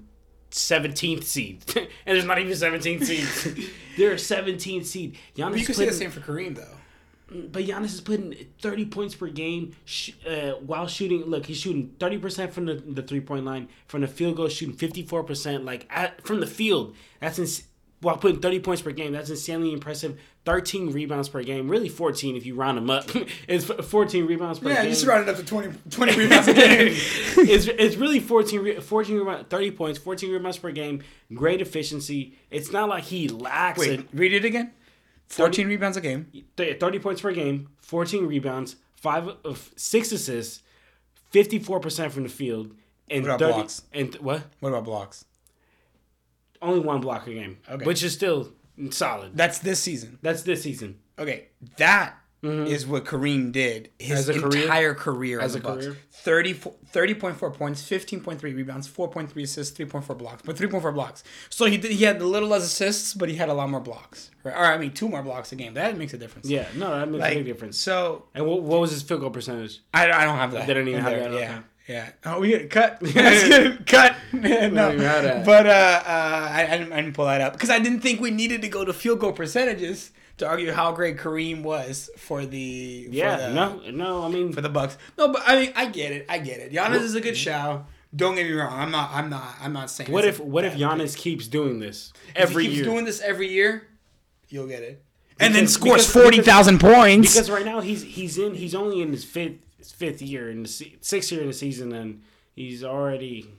[0.51, 3.69] seventeenth seed, and there's not even seventeenth seed.
[3.97, 5.17] they're a seventeenth seed.
[5.35, 6.75] Giannis You could say the same for Kareem though.
[7.31, 11.25] But Giannis is putting 30 points per game sh- uh, while shooting.
[11.25, 13.69] Look, he's shooting 30% from the, the three point line.
[13.87, 15.63] From the field goal, shooting 54%.
[15.63, 17.63] Like at, from the field, that's ins-
[18.01, 19.11] while putting 30 points per game.
[19.11, 20.19] That's insanely impressive.
[20.45, 21.67] 13 rebounds per game.
[21.69, 23.09] Really 14 if you round them up.
[23.47, 24.75] it's 14 rebounds per game.
[24.75, 24.91] Yeah, game.
[24.91, 26.67] just round it up to 20, 20 rebounds a game.
[26.97, 31.03] it's, it's really 14, 14 rebounds, 30 points, 14 rebounds per game.
[31.33, 32.37] Great efficiency.
[32.49, 34.07] It's not like he lacks Wait, it.
[34.13, 34.71] read it again.
[35.29, 36.27] 14 rebounds a game.
[36.57, 40.61] 30 points per game, 14 rebounds, five of six assists,
[41.33, 42.75] 54% from the field,
[43.09, 43.81] and What about 30 blocks?
[43.93, 44.41] and what?
[44.59, 45.25] What about blocks?
[46.61, 47.85] Only one block a game, Okay.
[47.85, 48.51] which is still
[48.89, 49.31] solid.
[49.35, 50.19] That's this season.
[50.21, 50.99] That's this season.
[51.17, 54.29] Okay, that is what Kareem did his Mm-hmm.
[54.29, 54.61] As a career?
[54.63, 55.85] entire career As a Bucks.
[55.87, 55.97] career?
[56.11, 61.23] 30, 30.4 points, 15.3 rebounds, 4.3 assists, 3.4 blocks, but 3.4 blocks.
[61.49, 63.79] So he did, he had a little less assists, but he had a lot more
[63.79, 64.31] blocks.
[64.43, 64.53] Right?
[64.55, 65.73] Or I mean, two more blocks a game.
[65.73, 66.49] That makes a difference.
[66.49, 67.77] Yeah, no, that makes Like, a big difference.
[67.79, 69.81] So And what, what was his field goal percentage?
[69.93, 70.67] I, I don't have that.
[70.67, 71.29] They don't even have there.
[71.31, 71.51] that, Yeah.
[71.55, 71.63] okay.
[71.87, 72.09] Yeah.
[72.25, 72.99] Oh, we cut.
[73.87, 74.15] Cut.
[74.31, 75.41] no.
[75.43, 76.03] But uh, uh,
[76.51, 78.67] I, I, didn't, I didn't pull that up because I didn't think we needed to
[78.69, 83.37] go to field goal percentages to argue how great Kareem was for the for Yeah,
[83.49, 84.23] the, no, no.
[84.23, 84.97] I mean, for the Bucks.
[85.17, 86.25] No, but I mean I get it.
[86.27, 86.71] I get it.
[86.73, 87.87] Giannis is a good shout.
[88.15, 88.73] Don't get me wrong.
[88.73, 89.11] I'm not.
[89.13, 89.55] I'm not.
[89.61, 90.11] I'm not saying.
[90.11, 92.35] what if what if Giannis keeps doing this pick.
[92.43, 92.85] If every he keeps year?
[92.85, 93.87] doing this every year,
[94.49, 95.03] you'll get it.
[95.39, 97.33] And then scores because- forty thousand points.
[97.33, 100.63] because right now he's he's in he's only in his fifth his fifth year in
[100.63, 102.21] the se- sixth year in the season and
[102.53, 103.49] he's already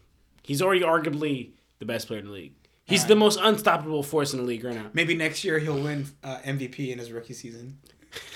[0.42, 2.52] he's already arguably the best player in the league.
[2.90, 4.87] He's the most unstoppable force in the league right now.
[4.92, 7.79] Maybe next year he'll win uh, MVP in his rookie season.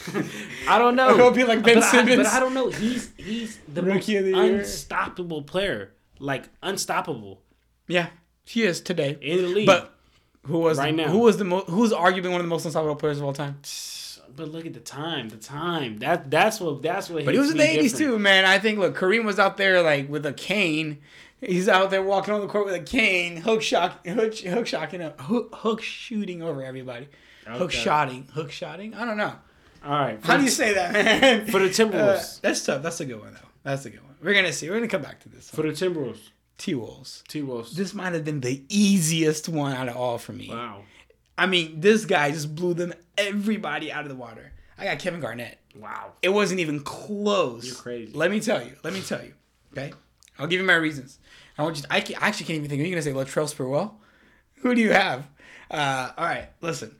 [0.69, 1.15] I don't know.
[1.17, 2.29] He'll be like Ben but I, but Simmons.
[2.29, 2.71] I don't know.
[2.71, 4.57] He's he's the Rookie most of the year.
[4.61, 5.93] unstoppable player.
[6.21, 7.43] Like unstoppable
[7.89, 8.09] Yeah,
[8.45, 9.19] he is today.
[9.21, 9.67] in the league.
[9.67, 9.93] But
[10.47, 11.09] who was Right the, now.
[11.09, 13.33] who was the most who was arguably one of the most unstoppable players of all
[13.33, 13.59] time?
[14.37, 15.29] but look at the time.
[15.29, 15.99] The time.
[15.99, 17.25] That that's what that's what.
[17.25, 18.45] But he was in the eighties too, man.
[18.45, 21.01] I think look, Kareem was out there like with a cane.
[21.47, 25.01] He's out there walking on the court with a cane, hook shot, hook, hook shotting,
[25.19, 27.09] hook, hook shooting over everybody,
[27.47, 27.77] hook Okay.
[27.79, 28.95] shotting, hook shotting.
[28.95, 29.35] I don't know.
[29.85, 30.19] All right.
[30.25, 31.47] How do you say that, man?
[31.49, 32.37] For the Timberwolves.
[32.37, 32.83] Uh, that's tough.
[32.83, 33.49] That's a good one though.
[33.63, 34.15] That's a good one.
[34.23, 34.69] We're gonna see.
[34.71, 35.51] We're gonna come back to this.
[35.51, 36.31] for the Timberwolves?
[36.57, 37.25] T Wolves.
[37.29, 37.77] T Wolves.
[37.77, 40.49] This might have been the easiest one out of all for me.
[40.51, 40.83] Wow.
[41.37, 44.53] I mean, this guy just blew them everybody out of the water.
[44.79, 45.59] I got Kevin Garnett.
[45.77, 46.13] Wow.
[46.23, 47.67] It wasn't even close.
[47.67, 48.13] You're crazy.
[48.15, 48.73] Let me tell you.
[48.85, 49.35] Let me tell you.
[49.73, 49.93] Okay,
[50.39, 51.19] I'll give you my reasons.
[51.57, 51.85] I want you.
[51.91, 52.81] I, can, I actually can't even think.
[52.81, 53.95] Are you gonna say Latrell Sprewell?
[54.57, 55.29] Who do you have?
[55.71, 56.97] Uh, all right, listen.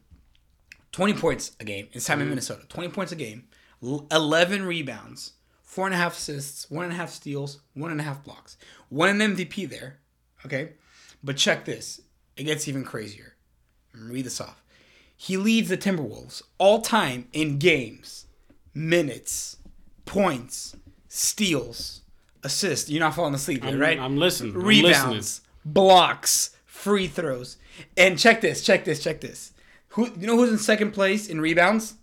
[0.93, 1.89] Twenty points a game.
[1.93, 2.65] It's time in Minnesota.
[2.69, 3.49] Twenty points a game.
[3.83, 5.33] Eleven rebounds.
[5.63, 6.71] Four and a half assists.
[6.71, 7.61] One and a half steals.
[7.75, 8.57] One and a half blocks.
[8.89, 9.99] One an MVP there.
[10.47, 10.73] Okay,
[11.23, 12.01] but check this.
[12.37, 13.35] It gets even crazier.
[13.93, 14.63] Read this off.
[15.17, 18.27] He leads the Timberwolves all time in games,
[18.75, 19.57] minutes,
[20.05, 20.77] points,
[21.09, 22.03] steals,
[22.45, 22.89] assists.
[22.91, 23.99] You're not falling asleep, I'm, right?
[23.99, 24.55] I'm listening.
[24.55, 25.49] I'm Rebounds, listening.
[25.65, 27.57] blocks, free throws,
[27.97, 29.53] and check this, check this, check this.
[29.89, 31.95] Who you know who's in second place in rebounds?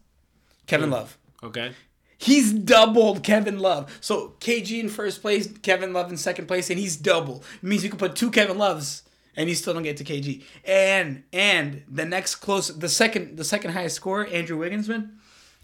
[0.68, 1.18] Kevin Love.
[1.44, 1.74] Okay.
[2.18, 3.98] He's doubled Kevin Love.
[4.00, 7.44] So KG in first place, Kevin Love in second place, and he's double.
[7.56, 9.04] It means you can put two Kevin Loves
[9.36, 10.44] and you still don't get to KG.
[10.64, 15.10] And and the next close the second the second highest scorer, Andrew Wigginsman,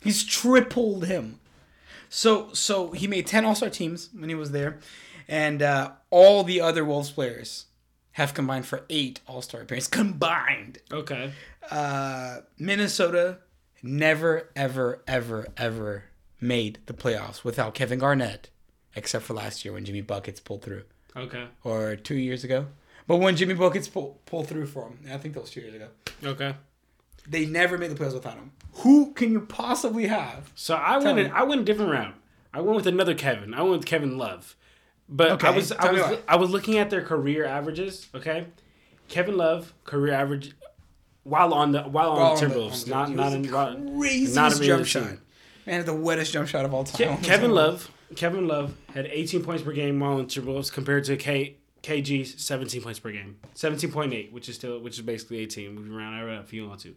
[0.02, 1.40] he's tripled him.
[2.10, 4.80] So so he made 10 All-Star teams when he was there.
[5.28, 7.66] And uh, all the other Wolves players
[8.14, 9.88] have combined for eight All-Star appearances.
[9.92, 11.32] Combined Okay.
[11.70, 13.40] uh, Minnesota
[13.84, 16.06] never, ever, ever, ever
[16.40, 18.50] made the playoffs without Kevin Garnett,
[18.96, 20.84] except for last year when Jimmy Buckets pulled through,
[21.16, 21.46] Okay.
[21.64, 22.68] or two years ago.
[23.06, 25.76] But when Jimmy Buckets pull, pulled through for him, I think that was two years
[25.76, 25.88] ago.
[26.24, 26.56] Okay.
[27.30, 28.52] They never made the playoffs without him.
[28.84, 30.52] Who can you possibly have?
[30.56, 31.28] So I Tell went.
[31.30, 31.34] me.
[31.34, 32.14] I went a different route.
[32.54, 33.54] I went with another Kevin.
[33.54, 34.56] I went with Kevin Love.
[35.10, 36.20] But Okay, I was I tell me was why.
[36.28, 38.08] I was looking at their career averages.
[38.14, 38.48] Okay,
[39.08, 40.54] Kevin Love career average
[41.24, 44.64] while on the while on While on Timberwolves, not not in not, craziest not in
[44.64, 45.08] jump shot.
[45.08, 45.22] team.
[45.66, 47.18] Man, the wettest jump shot of all time.
[47.18, 47.90] Ke- Kevin Love.
[48.16, 51.58] Kevin Love had 18 points per game while in Timberwolves compared to K.
[51.84, 55.76] KG's 17 points per game, 17.8, which is still which is basically 18.
[55.76, 56.96] We can round it up if you want to.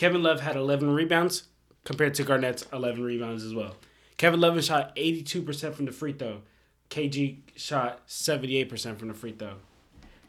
[0.00, 1.42] Kevin Love had 11 rebounds
[1.84, 3.76] compared to Garnett's 11 rebounds as well.
[4.16, 6.40] Kevin Love shot 82% from the free throw.
[6.88, 9.56] KG shot 78% from the free throw.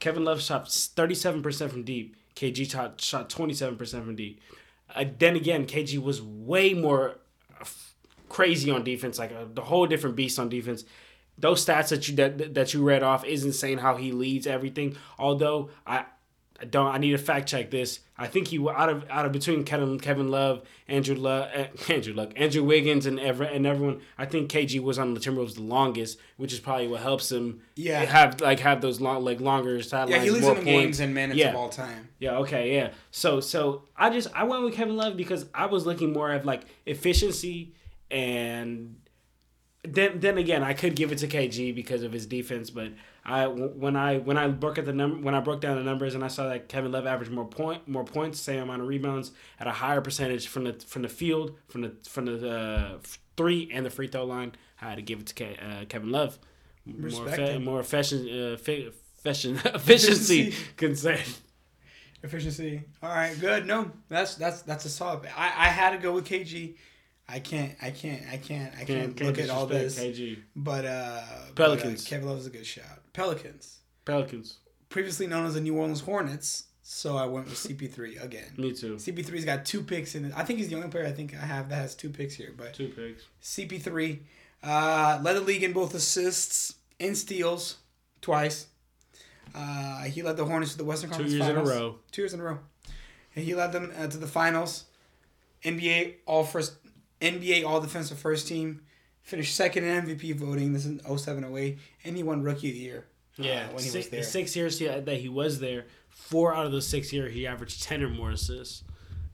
[0.01, 2.17] Kevin Love shot 37% from deep.
[2.35, 4.41] KG shot, shot 27% from deep.
[4.93, 7.11] Uh, then again, KG was way more
[7.51, 7.93] uh, f-
[8.27, 10.83] crazy on defense, like a, the whole different beast on defense.
[11.37, 14.97] Those stats that you that, that you read off is insane how he leads everything.
[15.17, 16.07] Although I,
[16.61, 18.01] I don't, I need to fact check this.
[18.17, 22.13] I think he out of out of between Kevin Kevin Love, Andrew Love, eh, Andrew
[22.13, 24.01] Luck, Andrew Wiggins, and ever and everyone.
[24.15, 27.61] I think KG was on the Timberwolves the longest, which is probably what helps him.
[27.75, 28.05] Yeah.
[28.05, 30.11] have like have those long like longer sidelines.
[30.17, 30.99] Yeah, he leads more in the games.
[30.99, 31.49] and minutes Yeah.
[31.49, 32.09] of all time.
[32.19, 32.91] Yeah, okay, yeah.
[33.09, 36.45] So so I just I went with Kevin Love because I was looking more at
[36.45, 37.73] like efficiency
[38.11, 38.97] and
[39.83, 42.89] then then again I could give it to KG because of his defense, but
[43.23, 46.15] I when I when I broke at the number when I broke down the numbers
[46.15, 49.31] and I saw that Kevin Love averaged more point more points, same amount of rebounds
[49.59, 52.97] at a higher percentage from the from the field from the from the uh,
[53.37, 56.11] three and the free throw line, I had to give it to Ke- uh, Kevin
[56.11, 56.39] Love.
[56.85, 57.63] More him.
[57.63, 61.19] more efficient uh, efficient efficiency concern.
[62.23, 62.83] Efficiency.
[63.01, 63.65] All right, good.
[63.67, 65.27] No, that's that's that's a solid.
[65.37, 66.75] I I had to go with KG.
[67.31, 67.73] I can't.
[67.81, 68.21] I can't.
[68.31, 68.73] I can't.
[68.79, 69.99] I can't, look at all this.
[69.99, 70.39] KG.
[70.55, 71.21] But uh,
[71.55, 72.03] Pelicans.
[72.03, 72.85] But, uh, Kevin Love is a good shout.
[73.13, 74.57] Pelicans, Pelicans.
[74.89, 76.65] previously known as the New Orleans Hornets.
[76.83, 78.51] So I went with CP3 again.
[78.57, 78.95] Me too.
[78.95, 80.33] CP3's got two picks in it.
[80.35, 82.53] I think he's the only player I think I have that has two picks here.
[82.57, 83.23] But Two picks.
[83.41, 84.19] CP3
[84.63, 87.77] uh, led the league in both assists and steals
[88.19, 88.67] twice.
[89.55, 91.95] Uh, he led the Hornets to the Western Conference Two years in a row.
[92.11, 92.59] Two years in a row.
[93.35, 94.85] And he led them uh, to the finals.
[95.63, 96.73] NBA All First,
[97.21, 98.81] NBA All Defensive First Team.
[99.23, 100.73] Finished second in MVP voting.
[100.73, 101.77] This is 0708.
[102.03, 103.05] And he won Rookie of the Year.
[103.39, 104.23] uh, Yeah, when he six, was there.
[104.23, 107.83] six years he, that he was there, four out of those six years he averaged
[107.83, 108.83] ten or more assists.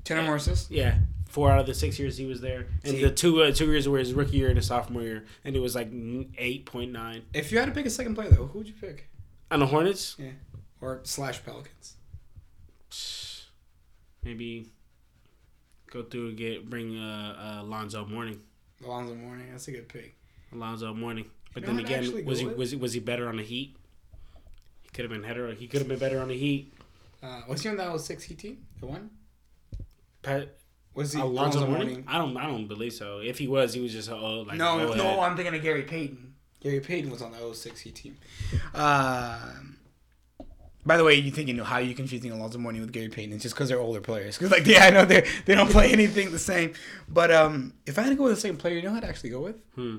[0.03, 0.69] Ten or more assists.
[0.69, 0.95] Yeah,
[1.29, 3.65] four out of the six years he was there, and See- the two uh, two
[3.71, 5.89] years were his rookie year and his sophomore year, and it was like
[6.37, 7.23] eight point nine.
[7.33, 9.09] If you had to pick a second player though, who would you pick?
[9.51, 10.31] On the Hornets, Yeah,
[10.81, 11.95] or slash Pelicans.
[14.23, 14.67] maybe
[15.91, 18.39] go through and get bring uh, uh, Alonzo Mourning.
[18.85, 19.51] Alonzo Mourning.
[19.51, 20.15] That's a good pick.
[20.53, 22.99] Alonzo Mourning, but You then what I'd actually again, was he was he, was he
[22.99, 23.75] better on the Heat?
[24.83, 25.53] He could have been better.
[25.53, 26.73] He could have been better on the Heat.
[27.21, 28.65] Uh, was he on that 06 Heat team?
[28.79, 29.09] The one?
[30.21, 30.55] Pat,
[30.93, 32.03] Was he Alonzo Mourning?
[32.07, 32.35] I don't.
[32.37, 33.19] I don't believe so.
[33.19, 36.33] If he was, he was just oh like no, no, I'm thinking of Gary Payton.
[36.59, 38.17] Gary Payton was on the 06 Heat team.
[38.73, 39.76] Um,
[40.87, 43.09] by the way, you think you know how are you confusing Alonzo Mourning with Gary
[43.09, 43.33] Payton?
[43.33, 44.37] It's just because they're older players.
[44.37, 46.73] Because like, yeah, I know they they don't play anything the same.
[47.07, 49.03] But um, if I had to go with the same player, you know who I'd
[49.03, 49.57] actually go with?
[49.75, 49.97] Hmm.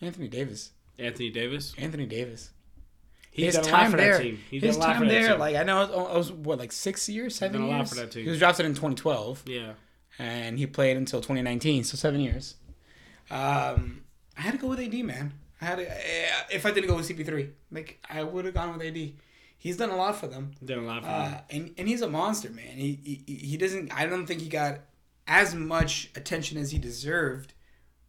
[0.00, 0.70] Anthony Davis.
[0.98, 1.74] Anthony Davis.
[1.78, 2.50] Anthony Davis.
[3.30, 4.12] He's His done a lot time for there.
[4.18, 4.38] that team.
[4.50, 7.08] He's His done a lot time there, like I know, it was, what like six
[7.08, 7.88] years, seven done a lot years.
[7.88, 8.24] for that team.
[8.24, 9.44] He was drafted in 2012.
[9.46, 9.72] yeah.
[10.18, 12.56] and he played until 2019, so seven years.
[13.30, 14.02] Um,
[14.36, 15.32] I had to go with AD, man.
[15.60, 18.76] I had to, eh, if I didn't go with CP3, like I would have gone
[18.76, 19.12] with AD.
[19.62, 21.40] He's done a lot for them, Done a lot for uh, them.
[21.50, 22.76] and and he's a monster, man.
[22.76, 23.94] He, he he doesn't.
[23.96, 24.80] I don't think he got
[25.28, 27.54] as much attention as he deserved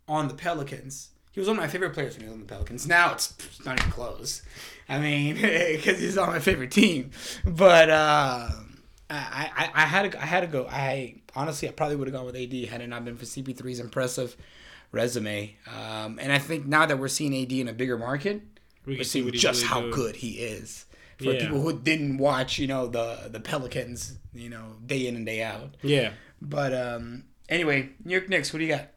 [0.07, 1.09] on the Pelicans.
[1.31, 2.87] He was one of my favorite players when he was on the Pelicans.
[2.87, 4.41] Now it's not even close.
[4.89, 5.35] I mean,
[5.75, 7.11] because he's on my favorite team.
[7.45, 8.49] But uh,
[9.11, 10.65] I, I I had to I had to go.
[10.67, 13.79] I honestly I probably would have gone with AD had it not been for CP3's
[13.79, 14.35] impressive
[14.91, 15.55] resume.
[15.67, 18.41] Um, and I think now that we're seeing AD in a bigger market,
[18.87, 20.85] We but can see just really how good he is.
[21.17, 21.39] For Yeah.
[21.39, 25.41] people who didn't watch, you know, the the Pelicans, you know, day in and day
[25.43, 25.75] out.
[25.81, 26.11] Yeah.
[26.41, 28.87] But um anyway, New York Knicks, what do you got?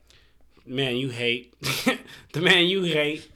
[0.67, 1.55] Man, you hate
[2.33, 3.31] the man you hate.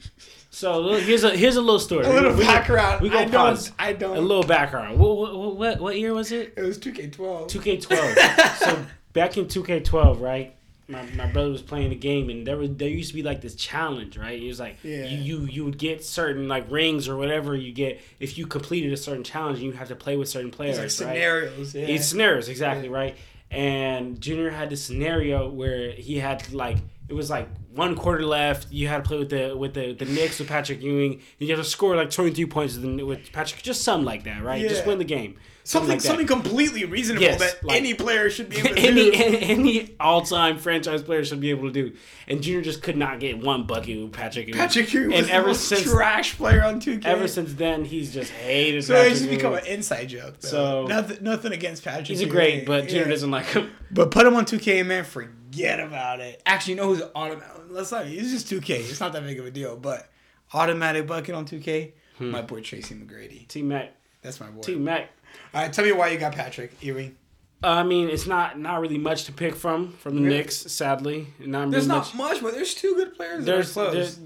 [0.49, 2.05] So here's a here's a little story.
[2.05, 3.01] A little We- background.
[3.01, 4.99] We I go don't- I don't- A little background.
[4.99, 6.53] What what what, what year was it?
[6.57, 7.47] It was 2K12.
[7.49, 8.55] 2K12.
[8.57, 10.55] so back in 2K12, right?
[10.91, 13.41] My, my brother was playing the game, and there was there used to be like
[13.41, 14.41] this challenge, right?
[14.41, 15.05] It was like Yeah.
[15.05, 18.91] you, you you would get certain like rings or whatever you get if you completed
[18.93, 20.77] a certain challenge, and you have to play with certain players.
[20.77, 21.15] It's like right?
[21.15, 21.75] scenarios.
[21.75, 21.85] Yeah.
[21.87, 23.15] It's scenarios, exactly, right?
[23.49, 26.77] And Junior had this scenario where he had like
[27.11, 28.71] it was like one quarter left.
[28.71, 31.21] You had to play with the with the, the Knicks with Patrick Ewing.
[31.39, 34.61] You have to score like twenty three points with, Patrick, just something like that, right?
[34.67, 35.35] Just win the game.
[35.65, 39.11] something like something completely reasonable Yes, that like- any player should be able to any,
[39.11, 39.13] do.
[39.23, 41.95] any any all time franchise player should be able to do.
[42.27, 44.57] And Junior just could not get one bucket with Patrick Ewing.
[44.57, 47.05] Patrick Ewing was and ever since trash player on 2K.
[47.05, 48.83] ever since then, he's just hated.
[48.85, 50.39] so Patrick just become an inside joke.
[50.39, 50.47] Though.
[50.47, 52.07] So- nothing, nothing against Patrick.
[52.07, 53.09] He's a great, but Junior Yeah.
[53.11, 53.71] doesn't like him.
[53.91, 55.03] But put him on 2K, man.
[55.03, 56.41] Forget about it.
[56.45, 57.63] Actually, you know who's automatic?
[57.69, 58.05] Let's not.
[58.07, 58.89] It's just 2K.
[58.89, 59.75] It's not that big of a deal.
[59.77, 60.09] But
[60.53, 61.91] automatic bucket on 2K.
[62.17, 62.31] Hmm.
[62.31, 63.47] My boy Tracy McGrady.
[63.47, 64.61] T Mac, That's my boy.
[64.61, 65.09] T Mac.
[65.53, 67.15] All right, tell me why you got Patrick Ewing.
[67.63, 70.37] Uh, I mean, it's not not really much to pick from from the Really?
[70.37, 70.55] Knicks.
[70.57, 73.45] Sadly, not There's really not much, but there's two good players.
[73.45, 73.93] There's, that are close.
[73.93, 74.19] there's,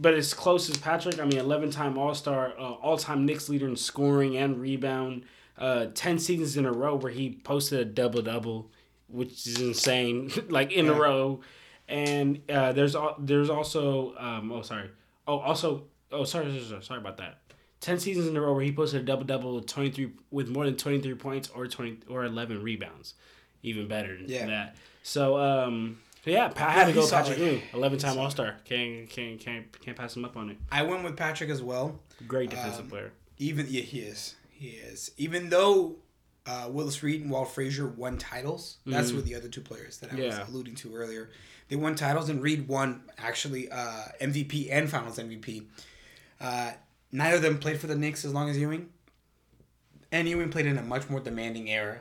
[0.00, 1.20] but as close as Patrick.
[1.20, 5.24] I mean, eleven time All Star, uh, all time Knicks leader in scoring and rebound.
[5.58, 8.70] Uh, ten seasons in a row where he posted a double double,
[9.08, 10.30] which is insane.
[10.48, 11.40] like in a row,
[11.88, 14.90] and uh, there's al- there's also um, oh sorry
[15.26, 17.38] oh also oh sorry sorry, sorry sorry about that.
[17.80, 20.48] Ten seasons in a row where he posted a double double with twenty three with
[20.48, 23.14] more than twenty three points or twenty or eleven rebounds,
[23.62, 24.46] even better than Yeah.
[24.46, 24.76] that.
[25.02, 27.08] So um, yeah, I had to go.
[27.08, 28.56] Patrick Ewing, eleven time All Star.
[28.64, 30.56] Can't can't can't can't pass him up on it.
[30.72, 32.00] I went with Patrick as well.
[32.26, 33.12] Great defensive Um, player.
[33.38, 34.34] Even yeah, he is.
[34.50, 35.10] He is.
[35.18, 35.96] Even though
[36.46, 40.12] uh, Willis Reed and Walt Frazier won titles, that's who the other two players that
[40.12, 40.18] I Mm.
[40.18, 40.40] Yeah.
[40.40, 41.30] was alluding to earlier.
[41.68, 45.64] They won titles, and Reed won actually uh, MVP and Finals MVP.
[46.40, 46.70] Uh,
[47.10, 48.88] neither of them played for the Knicks as long as Ewing.
[50.12, 51.98] And Ewing played in a much more demanding era,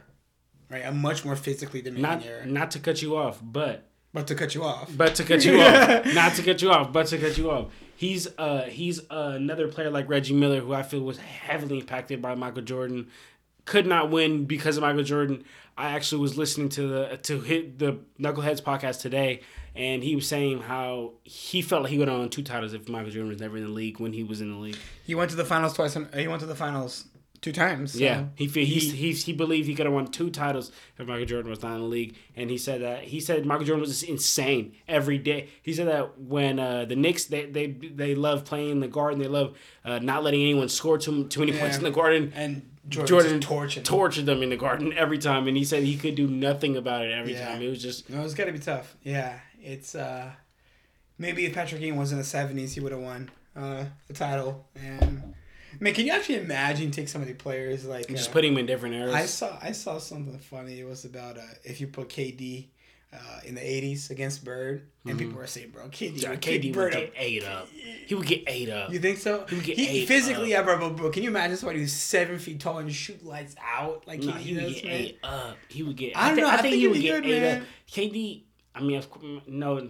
[0.70, 0.86] right?
[0.86, 2.46] A much more physically demanding Not era.
[2.46, 5.60] not to cut you off, but But to cut you off, but to cut you
[5.60, 7.72] off, not to cut you off, but to cut you off.
[7.98, 12.22] He's uh he's uh, another player like Reggie Miller who I feel was heavily impacted
[12.22, 13.08] by Michael Jordan.
[13.66, 15.43] Could not win because of Michael Jordan.
[15.78, 19.41] I actually was listening to the to hit the Knuckleheads podcast today,
[19.76, 22.88] and he was saying how he felt like he would have won two titles if
[22.88, 24.78] Michael Jordan was never in the league when he was in the league.
[25.05, 25.95] he went to the finals twice.
[25.95, 27.05] And, he went to the finals
[27.41, 27.91] two times.
[27.93, 31.05] so Yeah, he he he- he he believed he could have won two titles if
[31.07, 33.82] Michael Jordan was not in the league, and he said that he said Michael Jordan
[33.82, 35.49] was just insane every day.
[35.61, 39.20] He said that when uh, the Knicks they they they love playing in the garden,
[39.20, 42.32] they love uh, not letting anyone score too too many points in the garden.
[42.34, 43.84] and Jordan, Jordan torching.
[43.84, 47.04] tortured them in the garden every time, and he said he could do nothing about
[47.06, 47.48] it every Yeah.
[47.48, 47.62] time.
[47.62, 48.96] It was just No, it's got to be tough.
[49.04, 50.32] Yeah, it's uh,
[51.18, 54.68] maybe if Patrick Ewing was in the seventies, he would have won uh, the title.
[54.76, 55.34] And
[55.80, 58.60] man, can you actually imagine take some of the players like just uh, putting him
[58.60, 59.14] in different eras.
[59.16, 60.80] I saw I saw something funny.
[60.80, 62.68] It was about uh, if you put KD
[63.16, 66.63] uh, in the '80s against Bird, and people were saying, "Bro, KD, would KD kick
[66.63, 67.68] would Bird get up." ate up.
[68.07, 68.91] He would get ate up.
[68.91, 69.45] You think so?
[69.49, 70.59] He would get He, ate physically, up.
[70.59, 71.09] yeah, bro, bro, bro.
[71.11, 74.38] Can you imagine somebody who's seven feet tall and shoot lights out like No, KD
[74.39, 74.93] he would does, get man?
[74.93, 75.57] ate up.
[75.70, 76.16] He would get.
[76.18, 76.49] I don't thi- know.
[76.49, 77.61] I think he he'd get good, ate man.
[77.61, 77.68] up.
[77.91, 78.41] KD.
[78.76, 79.88] I mean, of, course, no,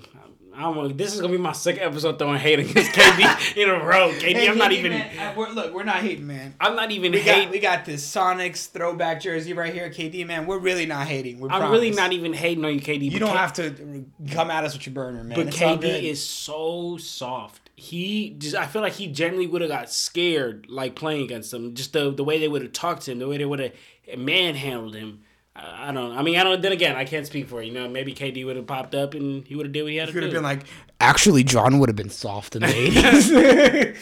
[0.55, 0.95] I don't want.
[0.97, 4.11] This is gonna be my second episode throwing hate against KD in a row.
[4.11, 4.91] KD, Hey, I'm not even.
[4.91, 6.53] man, we're, look, we're not hating, man.
[6.59, 7.43] I'm not even We hating.
[7.45, 10.45] got, we got this Sonics throwback jersey right here, KD man.
[10.45, 11.39] We're really not hating.
[11.39, 13.11] We I'm really not even hating on you, KD.
[13.11, 15.35] You don't K- have to come at us with your burner, man.
[15.35, 17.71] But It's KD is so soft.
[17.75, 21.73] He just I feel like he generally would have got scared like playing against them.
[21.73, 23.73] Just the the way they would have talked to him, the way they would have
[24.17, 25.21] manhandled him.
[25.55, 26.17] I don't.
[26.17, 26.61] I mean, I don't.
[26.61, 27.67] Then again, I can't speak for it.
[27.67, 29.97] You know, maybe KD would have popped up and he would have did what he
[29.97, 30.25] had He to do.
[30.25, 30.63] have been like,
[30.99, 33.95] actually, John would have been soft in the 80s.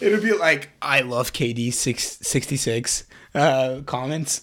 [0.00, 3.04] it would be like, I love KD six, 66
[3.34, 4.42] uh, comments.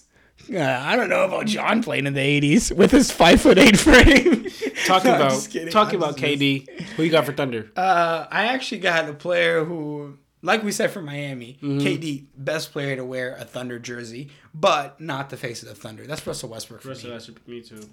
[0.53, 3.77] Uh, I don't know about John playing in the 80s with his five foot eight
[3.77, 4.45] frame.
[4.85, 6.69] talking No, about talking about KD.
[6.95, 7.71] Who you got for Thunder?
[7.75, 11.79] Uh, I actually got a player who, like we said for Miami, Mm-hmm.
[11.79, 16.05] KD, best player to wear a Thunder jersey, but not the face of the Thunder.
[16.07, 17.09] That's Russell Westbrook for me.
[17.11, 17.89] Westbrook, me too.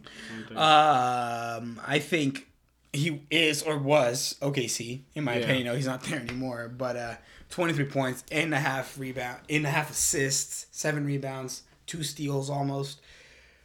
[0.57, 2.49] Um, I think
[2.93, 5.45] he is or was OKC in my Yeah.
[5.45, 5.67] opinion.
[5.67, 6.69] No, he's not there anymore.
[6.69, 7.15] But uh,
[7.51, 11.63] twenty three points, eight and a half rebound, eight and a half assists, seven rebounds,
[11.87, 13.01] two steals almost.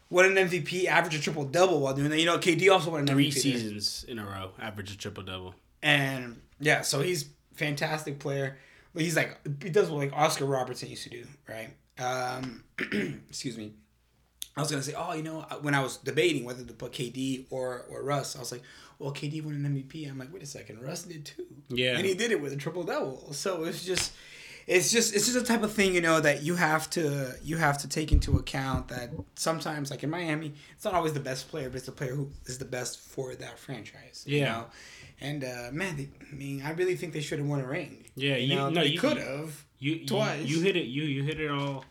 [0.10, 2.20] Won an MVP, average a triple double while doing that.
[2.20, 3.42] You know, KD also won an Three MVP there.
[3.42, 5.54] seasons in a row, average a triple double.
[5.84, 7.26] and yeah, so he's
[7.56, 8.58] fantastic player.
[8.98, 11.70] He's like he does what like Oscar Robertson used to do, right?
[12.00, 12.64] Um,
[13.30, 13.74] excuse me.
[14.56, 17.46] I was gonna say, oh, you know, when I was debating whether to put KD
[17.52, 18.64] or or Russ, I was like,
[19.00, 20.10] well, KD won an MVP.
[20.10, 21.46] I'm like, wait a second, Russ did too.
[21.70, 21.96] Yeah.
[21.98, 23.34] and he did it with a triple double.
[23.34, 24.14] So it's just,
[24.66, 27.58] it's just, it's just a type of thing, you know, that you have to you
[27.58, 31.50] have to take into account that sometimes, like in Miami, it's not always the best
[31.50, 34.24] player, but it's the player who is the best for that franchise.
[34.26, 34.46] You Yeah.
[34.46, 34.66] know?
[35.20, 38.06] And uh, man, they, I mean, I really think they should have won a ring.
[38.16, 39.66] Yeah, you, you- know, no, they could have.
[39.80, 40.46] You you- Twice.
[40.46, 40.86] You, hit it.
[40.86, 41.86] You you hit it all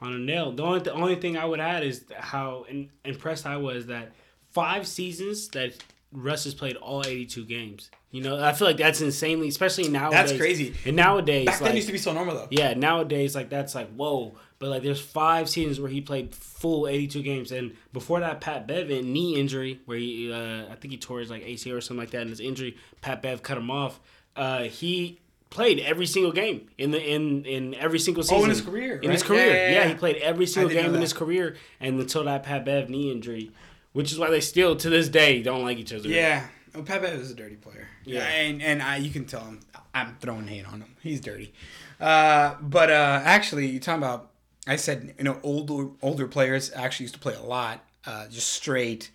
[0.00, 0.52] on a nail.
[0.52, 4.12] The only the only thing I would add is how in, impressed I was that
[4.50, 5.74] five seasons that
[6.12, 7.90] Russ has played all eighty two games.
[8.10, 10.28] You know, I feel like that's insanely, especially nowadays.
[10.30, 10.74] That's crazy.
[10.84, 12.48] And nowadays, Back then like, used to be so normal though.
[12.50, 14.34] yeah, nowadays like that's like whoa.
[14.58, 18.66] But like there's five seasons where he played full 82 games, and before that, Pat
[18.68, 22.00] Bev knee injury where he uh, I think he tore his like ACL or something
[22.00, 23.98] like that, and his injury, Pat Bev cut him off.
[24.36, 25.18] Uh, he
[25.50, 28.98] played every single game in the in in every single season Oh, in his career,
[29.00, 29.88] In his career, Yeah, yeah, yeah.
[29.88, 33.50] he played every single game in his career, and until that Pat Bev knee injury,
[33.92, 36.08] which is why they still to this day don't like each other.
[36.08, 36.46] Yeah.
[36.74, 37.88] Well, Pepe is a dirty player.
[38.04, 38.20] Yeah.
[38.20, 38.26] Yeah.
[38.28, 39.60] And and I, you can tell him
[39.94, 40.96] I'm throwing hate on him.
[41.02, 41.52] He's dirty.
[42.00, 44.30] Uh, but uh, actually, you talking about?
[44.66, 48.48] I said you know older older players actually used to play a lot, uh, just
[48.52, 49.10] straight.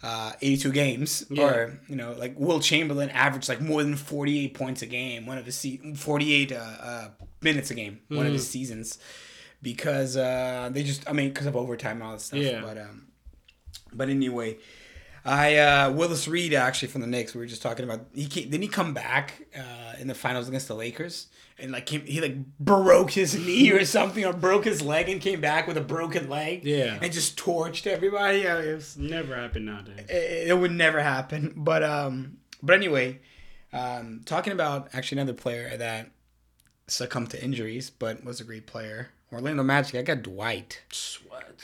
[0.00, 1.44] Uh, 82 games, Yeah.
[1.44, 5.38] or you know, like Wilt Chamberlain averaged like more than 48 points a game, one
[5.38, 7.08] of his se- 48 uh, uh,
[7.42, 8.50] minutes a game, one of his Mm.
[8.52, 8.98] seasons,
[9.60, 12.38] because uh, they just, I mean, because of overtime and all that stuff.
[12.38, 12.60] Yeah.
[12.60, 13.07] But um,
[13.92, 14.58] but anyway,
[15.24, 17.34] I uh, Willis Reed actually from the Knicks.
[17.34, 18.06] We were just talking about.
[18.14, 21.28] He came, didn't he come back uh, in the finals against the Lakers
[21.58, 25.20] and like came, he like broke his knee or something or broke his leg and
[25.20, 26.64] came back with a broken leg.
[26.64, 26.98] Yeah.
[27.00, 28.40] and just torched everybody.
[28.40, 30.06] Yeah, it, was, never happened nowadays.
[30.08, 31.54] it, it would never happen.
[31.56, 33.20] But um, but anyway,
[33.72, 36.10] um, talking about actually another player that
[36.86, 39.10] succumbed to injuries but was a great player.
[39.32, 39.94] Orlando Magic.
[39.96, 40.80] I got Dwight.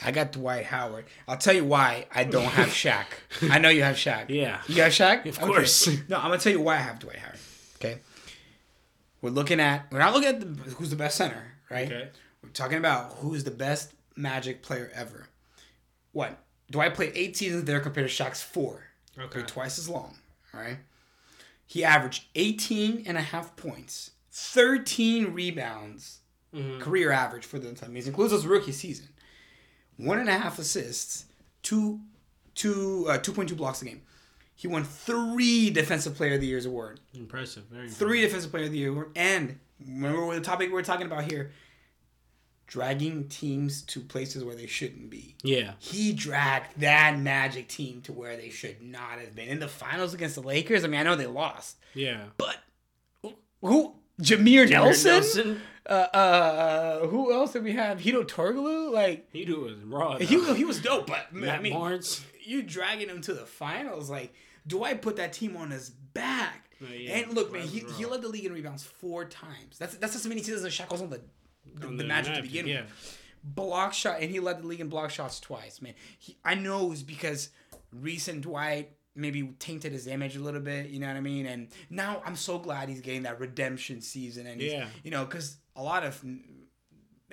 [0.04, 1.06] I got Dwight Howard.
[1.28, 3.06] I'll tell you why I don't have Shaq.
[3.50, 4.28] I know you have Shaq.
[4.28, 4.60] Yeah.
[4.68, 5.26] You got Shaq?
[5.26, 5.46] Of Okay.
[5.46, 5.86] course.
[6.08, 7.38] No, I'm gonna tell you why I have Dwight Howard.
[7.76, 7.98] Okay.
[9.22, 11.86] We're looking at we're not looking at the, who's the best center, right?
[11.86, 12.08] Okay.
[12.42, 15.28] We're talking about who's the best Magic player ever.
[16.12, 16.38] What?
[16.70, 18.84] Dwight played eight seasons there compared to Shaq's four.
[19.18, 19.28] Okay.
[19.28, 20.16] Played twice as long.
[20.52, 20.76] All right.
[21.66, 26.18] He averaged 18 and a half points, 13 rebounds,
[26.80, 27.94] career average for the time.
[27.94, 29.08] He includes his rookie season.
[29.96, 31.26] One and a half assists,
[31.62, 32.00] two,
[32.54, 34.02] two, uh, 2.2 blocks a game.
[34.56, 37.64] He won three Defensive Player of the Year's award, Impressive.
[37.64, 41.06] Very three Defensive Player of the Year award, and remember what the topic we're talking
[41.06, 41.50] about here:
[42.66, 45.34] dragging teams to places where they shouldn't be.
[45.42, 45.72] Yeah.
[45.78, 50.14] He dragged that Magic team to where they should not have been in the finals
[50.14, 50.84] against the Lakers.
[50.84, 52.24] I mean, I know they lost, Yeah.
[52.38, 52.56] but
[53.60, 53.94] who?
[54.20, 55.12] Jameer, Nelson.
[55.12, 55.60] Nelson?
[55.86, 57.98] Uh, uh, who else did we have?
[57.98, 58.90] Hedo Turkoglu.
[58.92, 60.16] Like He was raw.
[60.16, 62.24] he, he was dope, but Matt I mean, Barnes.
[62.42, 64.08] you dragging him to the finals.
[64.08, 64.32] Like,
[64.66, 66.70] do I put that team on his back?
[66.82, 69.78] Uh, yeah, and look, man, he, he led the league in rebounds four times.
[69.78, 71.20] That's that's as many seasons as Shaq was on the
[71.74, 72.82] the, On the the Magic to begin yeah.
[72.82, 73.20] with.
[73.42, 75.82] Block shot, and he led the league in block shots twice.
[75.82, 77.50] Man, he, I know it's because
[77.92, 80.88] recent Dwight maybe tainted his image a little bit.
[80.88, 81.46] You know what I mean?
[81.46, 84.46] And now I'm so glad he's getting that redemption season.
[84.46, 84.88] And Yeah.
[85.02, 86.24] you know, because a lot of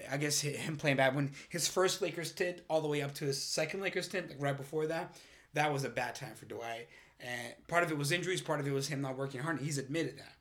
[0.10, 3.26] I guess him playing bad when his first Lakers stint all the way up to
[3.26, 5.16] his second Lakers stint, like right before that,
[5.54, 6.88] that was a bad time for Dwight.
[7.20, 9.60] And part of it was injuries, part of it was him not working hard.
[9.60, 10.34] He's admitted that.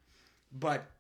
[0.53, 0.91] But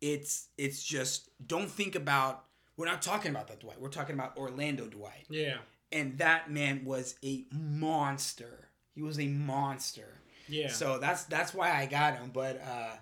[0.00, 2.44] it's it's just don't think about
[2.76, 3.80] we're not talking about that Dwight.
[3.80, 5.26] We're talking about Orlando Dwight.
[5.28, 5.56] Yeah.
[5.92, 8.65] And that man was a monster.
[8.96, 10.08] He was a monster.
[10.48, 10.68] Yeah.
[10.72, 12.30] So that's that's why I got him.
[12.34, 12.96] But uh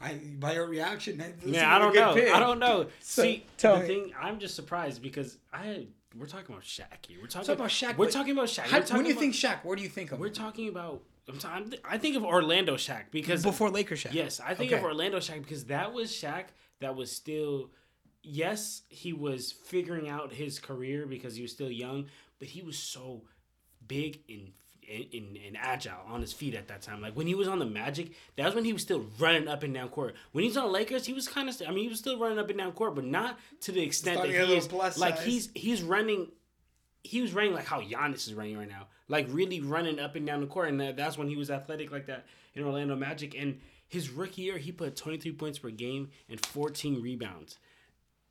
[0.00, 2.14] I by your reaction, Yeah, I don't know.
[2.14, 2.32] pick.
[2.32, 2.86] I don't know.
[3.00, 3.86] So, See, tell the me.
[3.88, 5.86] thing, I'm just surprised because I
[6.18, 7.18] we're talking about Shaq here.
[7.20, 7.96] We're talking Talk about Shaq.
[7.96, 8.62] We're talking about Shaq.
[8.64, 10.18] how- talking when you about- think Shaq, where do you think of?
[10.20, 14.12] we're talking about, I'm t- I'm, I think of Orlando Shaq because before Lakers Shaq.
[14.12, 14.78] Yes, I think Okay.
[14.78, 16.46] of Orlando Shaq because that was Shaq
[16.80, 17.70] that was still
[18.22, 22.06] yes, he was figuring out his career because he was still young,
[22.38, 23.22] but he was so
[23.86, 24.52] big and
[24.90, 27.00] and, and agile on his feet at that time.
[27.00, 29.62] Like when he was on the Magic, that was when he was still running up
[29.62, 30.14] and down court.
[30.32, 32.38] When he's on the Lakers, he was kind of I mean, he was still running
[32.38, 34.64] up and down court, but not to the extent that he had a he little
[34.64, 35.26] is plus like size.
[35.26, 36.28] he's he's running
[37.04, 40.26] he was running like how Giannis is running right now, like really running up and
[40.26, 43.34] down the court, and that, that's when he was athletic like that in Orlando Magic.
[43.36, 47.58] And his rookie year, he put 23 points per game and 14 rebounds.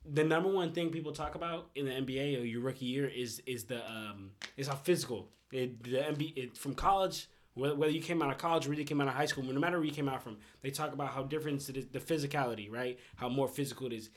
[0.04, 3.40] The number one thing people talk about in the NBA or your rookie year is
[3.46, 5.28] is the um is how physical.
[5.52, 9.00] It, the NBA it, from college Whether, you came out of college or you came
[9.00, 11.22] out of high school, no matter where you came out from, they talk about how
[11.22, 12.98] different it is, the physicality, right?
[13.16, 14.08] How more physical it is.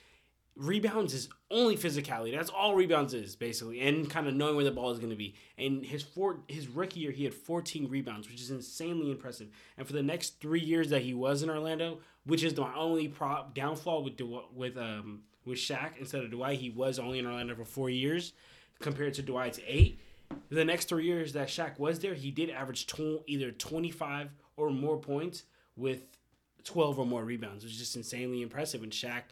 [0.55, 2.33] Rebounds is only physicality.
[2.33, 5.17] That's all rebounds is basically, and kind of knowing where the ball is going to
[5.17, 5.35] be.
[5.57, 9.49] And his four, his rookie year, he had 14 rebounds, which is insanely impressive.
[9.77, 13.09] And for the next three years that he was in Orlando, which is my only
[13.09, 17.25] prop downfall with Du- with um with Shaq instead of Dwight, he was only in
[17.25, 18.31] Orlando for four years
[18.79, 19.99] compared to Dwight's eight.
[20.49, 24.69] The next three years that Shaq was there, he did average tw- either 25 or
[24.69, 25.43] more points
[25.75, 26.03] with
[26.63, 27.63] 12 or more rebounds.
[27.63, 28.83] It was just insanely impressive.
[28.83, 29.23] And Shaq,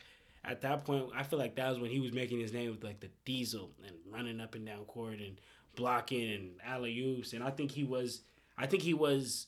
[0.43, 2.83] at that point, I feel like that was when he was making his name with
[2.83, 5.39] like the diesel and running up and down court and
[5.75, 7.33] blocking and alley oops.
[7.33, 8.21] And I think he was,
[8.57, 9.47] I think he was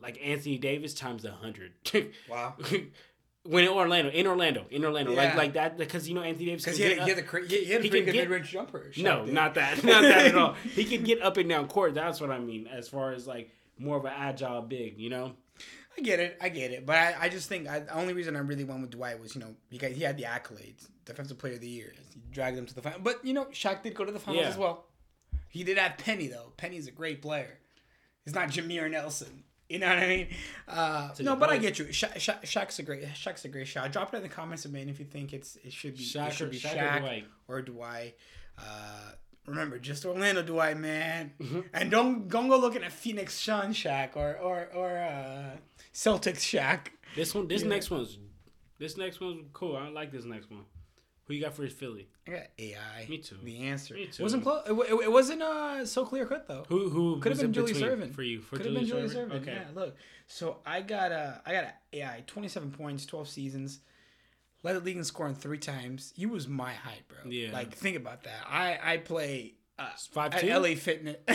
[0.00, 1.72] like Anthony Davis times a hundred.
[2.30, 2.54] Wow.
[3.48, 5.36] when in Orlando, in Orlando, in Orlando, like Yeah.
[5.36, 6.64] like that, because you know Anthony Davis.
[6.64, 8.90] Because he, had- he had the he, had a he pretty good mid range jumper.
[8.98, 10.52] No, not that, not that at all.
[10.64, 11.94] He could get up and down court.
[11.94, 15.32] That's what I mean, as far as like more of an agile big, you know.
[15.96, 16.38] I get it.
[16.40, 16.86] I get it.
[16.86, 19.34] But I, I just think I, the only reason I really went with Dwight was,
[19.34, 21.92] you know, because he had the accolades, defensive player of the year.
[22.14, 23.00] He dragged them to the final.
[23.00, 24.50] But, you know, Shaq did go to the finals Yeah.
[24.50, 24.84] as well.
[25.48, 26.52] He did have Penny, though.
[26.56, 27.58] Penny's a great player.
[28.24, 29.42] He's not Jameer Nelson.
[29.74, 30.28] You know what I mean?
[30.66, 31.92] Uh, no, but I get you.
[31.92, 33.02] Sha- Sha- Shaq's a great.
[33.08, 33.92] Shaq's a great shot.
[33.92, 36.32] Drop it in the comments, man, if you think it's it should be Shaq it
[36.32, 37.24] should or- be Shaq or Dwight?
[37.48, 38.14] or Dwight.
[38.58, 39.10] Uh,
[39.46, 41.60] remember, just Orlando Dwight, man, Mm-hmm.
[41.74, 45.56] and don't don't go looking at Phoenix Sean Shaq or or or uh,
[45.92, 46.88] Celtics Shaq.
[47.14, 48.16] This one, this next one's,
[48.78, 49.76] this next one's cool.
[49.76, 50.64] I like this next one.
[51.28, 52.08] Who you got for his Philly?
[52.26, 53.06] I got AI.
[53.08, 53.36] Me too.
[53.44, 53.94] The answer.
[53.94, 54.22] Me too.
[54.22, 54.62] It wasn't close.
[54.66, 56.64] It, it, it wasn't uh, so clear cut though.
[56.68, 58.40] Who who Could have been in Julius between for you?
[58.40, 59.52] For Could have been Julius Julius Okay.
[59.52, 59.96] Yeah, look.
[60.26, 63.80] So I got a I got a AI, twenty seven points, twelve seasons.
[64.62, 66.12] Led the league in scoring three times.
[66.16, 67.30] He was my height, bro.
[67.30, 67.52] Yeah.
[67.52, 68.46] Like think about that.
[68.48, 70.48] I I play uh, Five at two?
[70.48, 71.16] LA Fitness.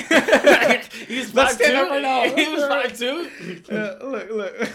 [1.08, 1.78] He was Let's five stand two.
[1.78, 2.24] up right now.
[2.36, 3.30] He was five two.
[3.72, 4.70] Uh, look, look,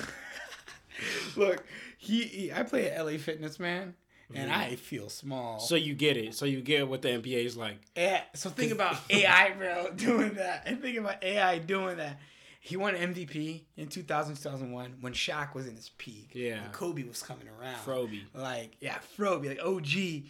[1.36, 1.64] look.
[1.98, 3.94] He, he, I play at LA Fitness, man,
[4.34, 5.58] and I feel small.
[5.58, 6.34] So you get it.
[6.34, 7.80] So you get what the NBA is like.
[7.96, 10.64] Yeah, so think about AI, bro, doing that.
[10.66, 12.18] And think about AI doing that.
[12.60, 16.30] He won MVP in 2000, 2001 when Shaq was in his peak.
[16.34, 16.60] Yeah.
[16.72, 17.76] Kobe was coming around.
[17.76, 18.22] Froby.
[18.34, 20.24] Like, yeah, Froby, like OG.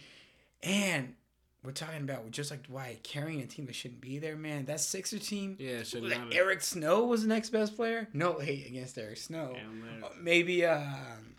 [0.63, 1.15] And
[1.63, 4.65] we're talking about just like Dwight carrying a team that shouldn't be there, man.
[4.65, 5.57] That Sixer team.
[5.59, 8.07] Yeah, should like not Eric Snow was the next best player.
[8.13, 9.51] No hate against Eric Snow.
[9.53, 10.03] Right.
[10.03, 11.35] Uh, Maybe um,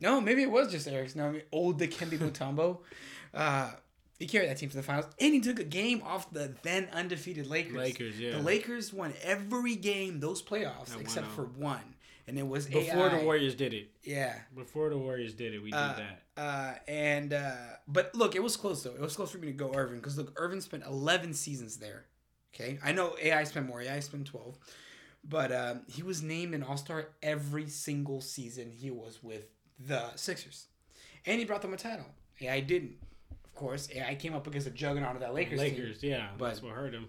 [0.00, 1.26] no, maybe it was just Eric Snow.
[1.28, 2.78] I mean, old Dikembe Mutombo.
[3.34, 3.70] Uh,
[4.18, 6.88] he carried that team to the finals, and he took a game off the then
[6.90, 7.76] undefeated Lakers.
[7.76, 8.30] Lakers, yeah.
[8.30, 11.82] The Lakers won every game those playoffs That except for one,
[12.26, 13.18] and it was Before AI.
[13.18, 13.90] the Warriors did it.
[14.04, 14.32] Yeah.
[14.54, 16.22] Before the Warriors did it, we did Uh, that.
[16.40, 17.52] uh, and uh,
[17.86, 18.94] but look, it was close though.
[18.94, 22.06] It was close for me to go Erving because look, Erving spent 11 seasons there.
[22.54, 23.82] Okay, I know AI spent more.
[23.82, 24.56] AI spent 12,
[25.28, 29.44] but um, he was named an All Star every single season he was with
[29.78, 30.66] the Sixers,
[31.24, 32.06] and he brought them a title.
[32.38, 32.96] Yeah, I didn't,
[33.44, 33.88] of course.
[34.06, 36.10] I came up against a juggernaut of that Lakers, Lakers, team.
[36.10, 37.08] yeah, But- that's what hurt him.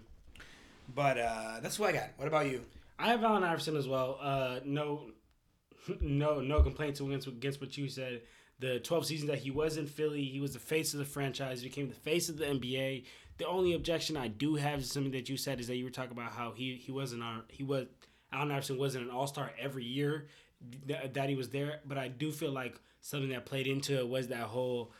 [0.94, 2.08] But uh, that's what I got.
[2.16, 2.64] What about you?
[2.98, 4.18] I have Allen Iverson as well.
[4.20, 5.10] Uh, no,
[6.00, 8.22] no, no complaints against against what you said.
[8.60, 11.62] The 12 seasons that he was in Philly, he was the face of the franchise,
[11.62, 13.04] became the face of the NBA.
[13.36, 15.90] The only objection I do have is something that you said is that you were
[15.90, 17.86] talking about how he he wasn't on he was
[18.32, 20.26] Allen Iverson wasn't an All Star every year
[20.86, 24.08] th- that he was there, but I do feel like something that played into it
[24.08, 24.92] was that whole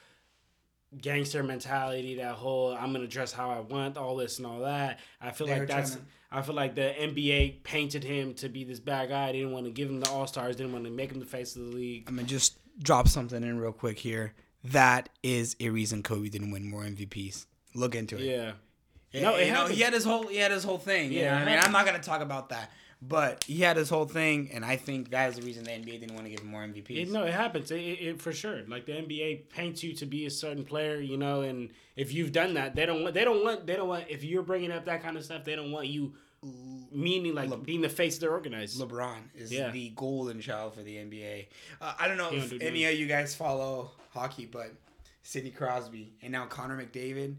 [1.00, 5.00] gangster mentality, that whole I'm gonna dress how I want, all this and all that.
[5.20, 6.00] I feel They like that's to-
[6.30, 9.32] I feel like the NBA painted him to be this bad guy.
[9.32, 11.26] They didn't want to give him the All Stars, didn't want to make him the
[11.26, 12.04] face of the league.
[12.06, 14.34] I'm gonna just drop something in real quick here.
[14.64, 17.46] That is a reason Kobe didn't win more MVPs.
[17.74, 18.22] Look into it.
[18.22, 18.52] Yeah.
[19.12, 21.12] Yeah, No, it you know, he had his whole he had his whole thing.
[21.12, 23.88] Yeah, Yeah, it I mean, I'm not gonna talk about that, but he had his
[23.90, 26.40] whole thing, and I think that is the reason the NBA didn't want to give
[26.40, 26.96] him more MVPs.
[27.02, 27.70] It, no, it happens.
[27.70, 28.62] It, it, it- for sure.
[28.66, 32.32] Like the NBA paints you to be a certain player, you know, and if you've
[32.32, 33.14] done that, they don't want.
[33.14, 33.66] They don't want.
[33.66, 34.04] They don't want.
[34.08, 36.14] If you're bringing up that kind of stuff, they don't want you.
[36.90, 38.80] Meaning like being the face of the organized.
[38.80, 39.70] LeBron is Yeah.
[39.70, 41.46] the golden child for the NBA.
[41.80, 44.72] Uh, I don't know if do any of you guys follow hockey, but
[45.22, 47.36] Sidney Crosby and now Connor McDavid,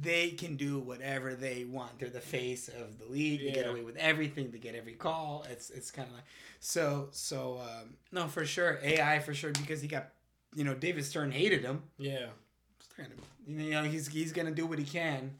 [0.00, 1.98] they can do whatever they want.
[1.98, 3.40] They're the face of the league.
[3.40, 4.50] They get away with everything.
[4.50, 5.44] They get every call.
[5.50, 6.24] It's it's kind of like
[6.60, 7.60] so so.
[7.62, 10.10] Um, no, for sure AI for sure because he got
[10.54, 11.82] you know David Stern hated him.
[11.98, 12.26] Yeah.
[12.92, 13.12] Stern,
[13.46, 15.34] You know he's he's gonna do what he can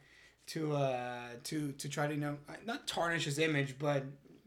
[0.48, 2.36] to uh to to try to you know
[2.66, 4.04] not tarnish his image, but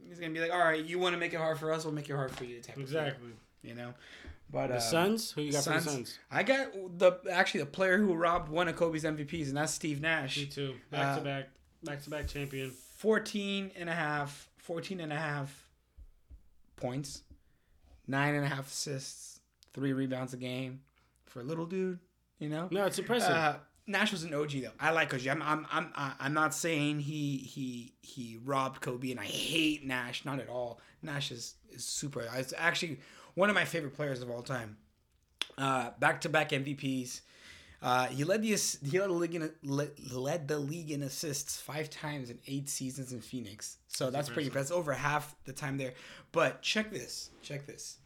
[0.08, 1.94] he's gonna be like, all right, you want to make it hard for us, we'll
[1.94, 2.58] make it hard for you.
[2.58, 3.30] To type of thing, Exactly.
[3.64, 3.94] you know.
[4.52, 5.32] But The uh, Suns.
[5.32, 5.94] Who you got for the Suns.
[5.96, 6.20] Suns?
[6.30, 10.02] I got the actually the player who robbed one of Kobe's MVPs, and that's Steve
[10.02, 10.38] Nash.
[10.38, 10.76] Me too.
[10.90, 11.50] Back Uh, to back.
[11.84, 12.72] Back to back champion.
[12.98, 15.70] 14 and a half, 14 and a half
[16.76, 17.24] points,
[18.08, 19.40] nine and a half assists,
[19.74, 20.82] three rebounds a game
[21.26, 22.00] for a little dude.
[22.40, 23.32] You know, No, it's impressive.
[23.32, 23.56] Uh,
[23.88, 24.72] Nash was an OG though.
[24.80, 25.28] I like OG.
[25.28, 29.86] I'm I'm I'm I- I'm not saying he he he robbed Kobe, and I hate
[29.86, 30.24] Nash.
[30.26, 30.80] Not at all.
[31.02, 32.24] Nash is is super.
[32.36, 33.00] It's actually
[33.36, 34.78] one of my favorite players of all time.
[35.58, 37.22] Uh, back to back MVPs.
[37.82, 38.50] Uh, he led the
[38.84, 43.12] he led the league in led, the league in assists five times in eight seasons
[43.12, 43.78] in Phoenix.
[43.88, 44.70] So that's, pretty impressive.
[44.70, 45.94] That's over half the time there.
[46.32, 47.32] But check this.
[47.42, 47.98] Check this.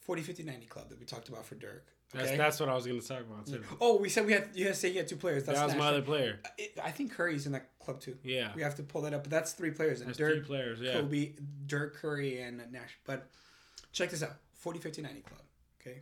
[0.00, 1.84] 40 50 90 club that we talked about for Dirk.
[2.14, 2.36] That's Okay.
[2.36, 3.62] that's what I was gonna talk about too.
[3.80, 5.44] Oh, we said we had you had to say you had two players.
[5.44, 6.38] That's That was my other player.
[6.56, 8.16] It- I think Curry's in that club too.
[8.22, 8.52] Yeah.
[8.54, 10.00] We have to pull that up, but that's three players.
[10.00, 10.92] And That's Dirk, three players, yeah.
[10.92, 11.34] Kobe,
[11.66, 12.96] Dirk, Curry, and Nash.
[13.04, 13.28] But
[13.96, 15.40] check this out: 40, 50, 90 club.
[15.80, 16.00] Okay.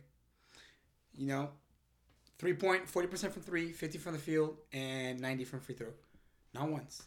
[1.17, 1.49] You know,
[2.37, 5.87] three point, 40% from three, 50 from the field, and 90 from free throw.
[6.53, 7.03] Not once.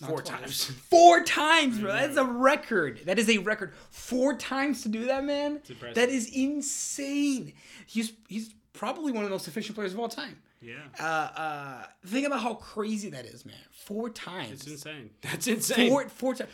[0.00, 0.38] Not Four twice.
[0.38, 0.64] times.
[0.90, 1.92] Four times, bro.
[1.92, 3.00] That's a record.
[3.04, 3.74] That is a record.
[3.90, 5.60] Four times to do that, man.
[5.68, 5.96] impressive.
[5.96, 7.52] That is insane.
[7.86, 10.38] He's he's probably one of the most efficient players of all time.
[10.60, 10.74] Yeah.
[11.00, 13.56] Uh, uh, think about how crazy that is, man.
[13.72, 14.52] Four times.
[14.52, 15.10] It's insane.
[15.22, 15.90] That's insane.
[15.90, 16.50] Four, four times.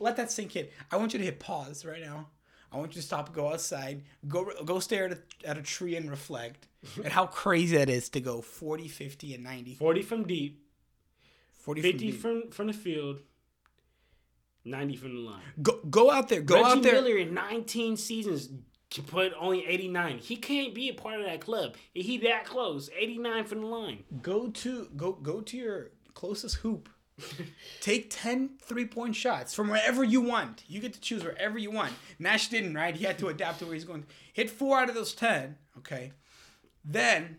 [0.00, 0.66] Let that sink in.
[0.90, 2.28] I want you to hit pause right now.
[2.72, 5.96] I want you to stop, go outside, go go stare at a, at a tree
[5.96, 6.68] and reflect
[7.04, 9.74] at how crazy that is to go 40, 50, and 90.
[9.74, 10.64] 40 from deep,
[11.52, 13.20] 40, 50 from, from from the field,
[14.64, 15.42] 90 from the line.
[15.60, 16.40] go, go out there.
[16.40, 16.92] Go Reggie out there.
[16.94, 18.48] Miller in 19 seasons
[18.90, 20.18] can put only 89.
[20.18, 21.76] He can't be a part of that club.
[21.92, 22.90] He that close.
[22.96, 24.04] 89 from the line.
[24.22, 26.88] Go to go go to your closest hoop.
[27.80, 30.64] Take 10 three-point shots from wherever you want.
[30.66, 31.92] You get to choose wherever you want.
[32.18, 32.94] Nash didn't, right?
[32.94, 34.06] He had to adapt to where he's going.
[34.32, 36.12] Hit 4 out of those 10, okay?
[36.84, 37.38] Then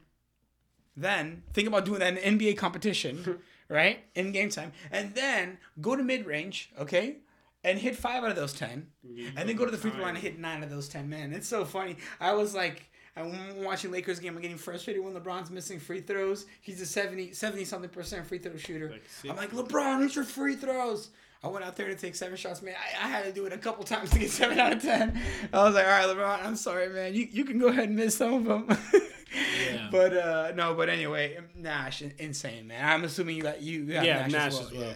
[0.95, 4.03] then think about doing that in NBA competition, right?
[4.15, 4.73] In game time.
[4.91, 7.17] And then go to mid-range, okay?
[7.63, 8.87] And hit 5 out of those 10.
[9.35, 11.09] And then go to the free throw line and hit 9 of those 10.
[11.09, 11.97] Man, it's so funny.
[12.19, 14.35] I was like I'm watching Lakers game.
[14.35, 16.45] I'm getting frustrated when LeBron's missing free throws.
[16.61, 18.89] He's a 70, 70 something percent free throw shooter.
[18.89, 21.09] Like I'm like, LeBron, hit your free throws.
[21.43, 22.73] I went out there to take seven shots, man.
[22.75, 25.19] I, I had to do it a couple times to get seven out of ten.
[25.51, 27.13] I was like, all right, LeBron, I'm sorry, man.
[27.13, 28.77] You you can go ahead and miss some of them.
[28.93, 28.99] Yeah.
[29.91, 32.83] But uh no, but anyway, Nash, insane, man.
[32.83, 34.67] I'm assuming you got you got Yeah, Nash, Nash as well.
[34.67, 34.81] as well.
[34.87, 34.93] Yeah.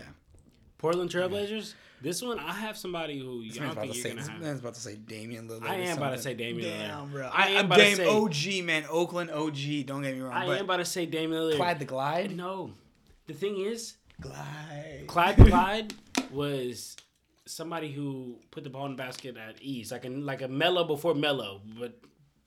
[0.79, 1.73] Portland Trailblazers.
[2.01, 4.29] This one, I have somebody who This y'all about think to you're say, gonna this
[4.29, 4.41] have.
[4.41, 5.63] man's about to say Damian Lillard.
[5.67, 6.87] I am about to say Damian Lillard.
[6.87, 7.27] Damn, bro.
[7.33, 8.07] I I, am about to Dame say-
[8.61, 8.85] OG, man.
[8.89, 9.85] Oakland OG.
[9.87, 10.33] Don't get me wrong.
[10.33, 11.55] I am about to say Damian Lillard.
[11.55, 12.35] Clyde the Glide.
[12.35, 12.73] No,
[13.25, 15.05] the thing is, Glide.
[15.07, 15.93] Clyde Clyde
[16.31, 16.95] was
[17.45, 20.83] somebody who put the ball in the basket at ease, like a like a Melo
[20.83, 21.99] before Melo, but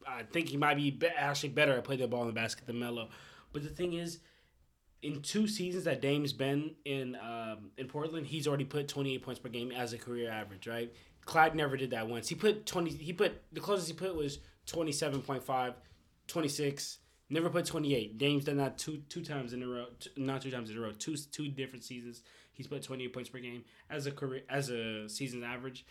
[0.07, 2.66] I think he might be, be actually better at putting the ball in the basket
[2.66, 3.09] than Melo.
[3.53, 4.18] But the thing is,
[5.03, 9.40] in two seasons that Dame's been in um, in Portland, he's already put 28 points
[9.40, 10.92] per game as a career average, right?
[11.24, 12.28] Clyde never did that once.
[12.28, 12.90] He put 20.
[12.90, 15.74] He put the closest he put was 27.5,
[16.26, 16.98] 26.
[17.32, 18.18] Never put 28.
[18.18, 19.86] Dame's done that two two times in a row.
[19.98, 20.92] T- not two times in a row.
[20.92, 22.22] Two two different seasons.
[22.53, 25.86] He's put 28 points per game as a career as a season average.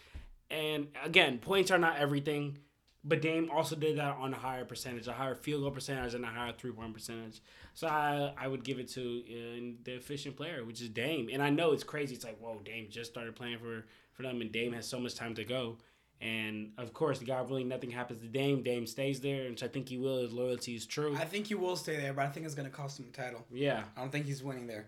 [0.51, 2.57] And again, points are not everything.
[3.03, 6.25] But Dame also did that on a higher percentage, a higher field goal percentage, and
[6.25, 7.41] a higher three point percentage.
[7.73, 11.29] So I I would give it to uh, the efficient player, which is Dame.
[11.31, 12.15] And I know it's crazy.
[12.15, 15.15] It's like whoa, Dame just started playing for for them, and Dame has so much
[15.15, 15.77] time to go.
[16.21, 18.61] And of course, God willing, nothing happens to Dame.
[18.61, 20.17] Dame stays there, which I think he will.
[20.17, 21.15] His loyalty is true.
[21.15, 23.45] I think he will stay there, but I think it's gonna cost him a title.
[23.49, 24.87] yeah, I don't think he's winning there.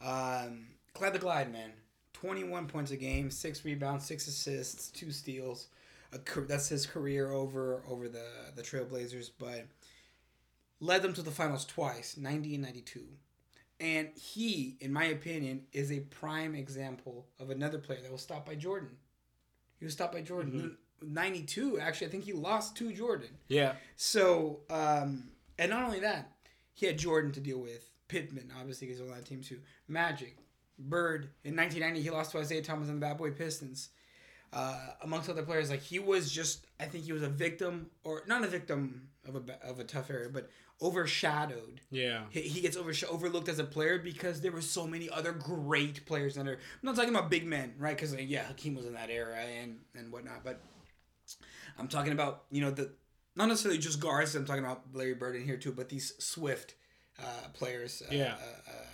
[0.00, 1.72] Um, Clyde the Glide, man.
[2.12, 5.68] 21 points a game, six rebounds, six assists, two steals.
[6.12, 8.24] A, that's his career over over the
[8.56, 9.66] the Trailblazers, but
[10.80, 13.04] led them to the finals twice, 90 and 92.
[13.80, 18.46] And he, in my opinion, is a prime example of another player that was stopped
[18.46, 18.90] by Jordan.
[19.78, 20.76] He was stopped by Jordan.
[21.00, 23.28] 92, actually, I think he lost to Jordan.
[23.46, 23.74] yeah.
[23.96, 26.32] So, um, and not only that,
[26.74, 27.88] he had Jordan to deal with.
[28.08, 29.60] Pippen, obviously, he's on that team too.
[29.86, 30.36] Magic,
[30.78, 31.30] Bird.
[31.44, 33.90] In 1990, he lost to Isiah Thomas and the Bad Boy Pistons.
[34.52, 38.22] Uh, amongst other players, like he was just, I think he was a victim, or
[38.26, 40.48] not a victim of a of a tough area, but
[40.80, 41.80] overshadowed.
[41.90, 42.22] Yeah.
[42.30, 46.06] He, he gets oversh- overlooked as a player because there were so many other great
[46.06, 46.52] players under.
[46.52, 47.94] I'm not talking about big men, right?
[47.96, 50.60] Because like, yeah, Hakeem was in that era and and whatnot, but
[51.78, 52.90] I'm talking about you know the
[53.36, 54.34] not necessarily just guards.
[54.34, 56.74] I'm talking about Larry Bird in here too, but these swift
[57.20, 58.02] uh, players.
[58.02, 58.34] Uh, Yeah.
[58.34, 58.84] Uh, uh,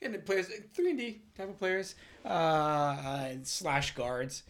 [0.00, 1.94] and the players, three and D type of players,
[2.24, 4.42] uh, uh, slash guards.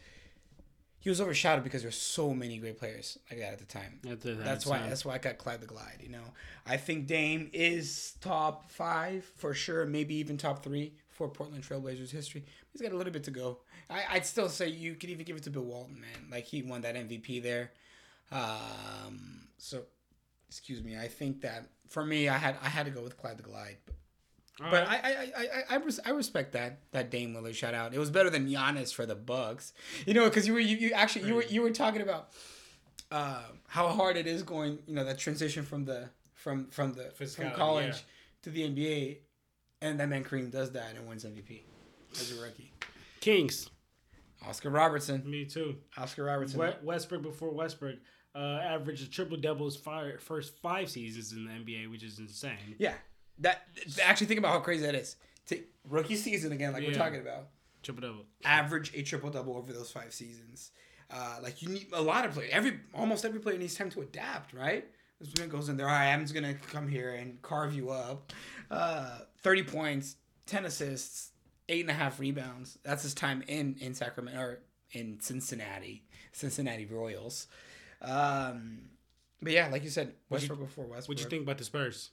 [1.03, 3.99] He was overshadowed because there's so many great players like that at the time.
[4.09, 4.79] At the- that that's why.
[4.79, 4.89] time.
[4.89, 5.99] That's why I got Clyde the Glide.
[6.01, 6.25] You know,
[6.65, 12.11] I think Dame is top five for sure, maybe even top three for Portland Trailblazers
[12.11, 12.45] history.
[12.73, 13.59] He's got a little bit to go.
[13.91, 16.29] I, I'd still say you could even give it to Bill Walton, man.
[16.31, 17.73] Like he won that MVP there.
[18.31, 19.83] Um, so,
[20.49, 20.97] excuse me.
[20.97, 23.77] I think that for me, I had I had to go with Clyde the Glide.
[23.87, 23.97] But,
[24.59, 27.95] but I, I, I, I, I, res- I respect that that Dame Lillard shout out.
[27.95, 29.73] It was better than Giannis for the Bucks.
[30.07, 32.31] You know, because you were you, you actually you were you were talking about
[33.11, 34.79] uh, how hard it is going.
[34.87, 38.43] You know, that transition from the from from the from college yeah.
[38.43, 39.19] to the NBA,
[39.81, 41.63] and that man Kareem does that and wins MVP
[42.13, 42.73] as a rookie.
[43.21, 43.71] Kings.
[44.47, 45.23] Oscar Robertson.
[45.29, 45.77] Me too.
[45.97, 46.61] Oscar Robertson.
[46.61, 47.97] We- Westbrook before Westbrook
[48.35, 52.75] uh, averaged a triple doubles fi- first five seasons in the NBA, which is insane.
[52.79, 52.95] Yeah.
[53.39, 53.67] That
[54.03, 55.17] actually think about how crazy that is.
[55.47, 55.59] To
[55.89, 57.49] rookie season again, like we're talking about.
[57.83, 58.25] Triple double.
[58.45, 60.71] Average a triple double over those five seasons.
[61.11, 62.51] Uh, like you need a lot of players.
[62.53, 64.87] Every almost every player needs time to adapt, right?
[65.21, 65.89] This man goes in there.
[65.89, 68.33] All right, I'm just gonna come here and carve you up.
[68.71, 70.17] Uh, Thirty points,
[70.47, 71.33] ten assists,
[71.69, 72.79] eight and a half rebounds.
[72.85, 74.61] That's his time in in Sacramento or
[74.93, 77.49] in Cincinnati, Cincinnati Royals.
[78.01, 78.83] Um,
[79.41, 81.09] but yeah, like you said, you- Westbrook before Westbrook.
[81.09, 82.11] What'd you think about the Spurs?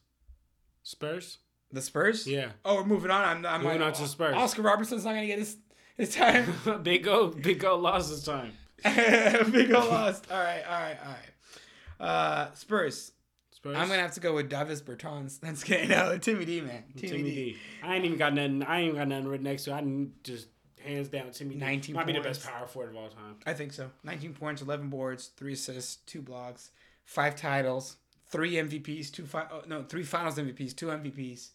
[0.83, 1.39] Spurs?
[1.71, 2.25] The Spurs?
[2.25, 2.51] Yeah.
[2.65, 3.23] Oh, we're moving on.
[3.23, 4.35] I'm, I'm Moving like, on to the Spurs.
[4.35, 5.57] Oscar Robertson's not gonna get his
[5.97, 6.53] his time.
[6.83, 8.53] Big O, Big O lost his time.
[8.83, 10.31] Big ol' lost.
[10.31, 12.07] All right, all right, all right.
[12.07, 13.11] Uh, Spurs.
[13.51, 13.75] Spurs.
[13.75, 15.39] I'm gonna have to go with Davis Bertans.
[15.41, 15.89] That's good.
[15.89, 16.85] No, Timmy D, man.
[16.95, 17.35] Timmy, Timmy D.
[17.35, 17.57] D.
[17.83, 18.63] I ain't even got nothing.
[18.63, 19.71] I ain't even got nothing written next to.
[19.71, 19.73] it.
[19.75, 20.47] I just
[20.81, 21.59] hands down Timmy D.
[21.59, 23.35] 19 Might be the best power forward of all time.
[23.45, 23.91] I think so.
[24.05, 26.71] 19 points, 11 boards, three assists, two blocks,
[27.03, 27.97] five titles,
[28.29, 31.49] three MVPs, two fi- oh, no, three Finals MVPs, two MVPs.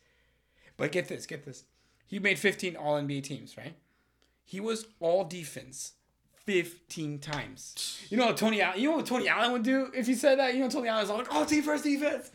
[0.76, 1.64] But get this, get this.
[2.06, 3.74] He made 15 All NBA teams, right?
[4.44, 5.92] He was All Defense
[6.46, 8.02] 15 times.
[8.10, 8.78] You know what Tony Allen?
[8.78, 10.54] You know what Tony Allen would do if he said that?
[10.54, 12.30] You know Tony Allen's all like, "All team first defense."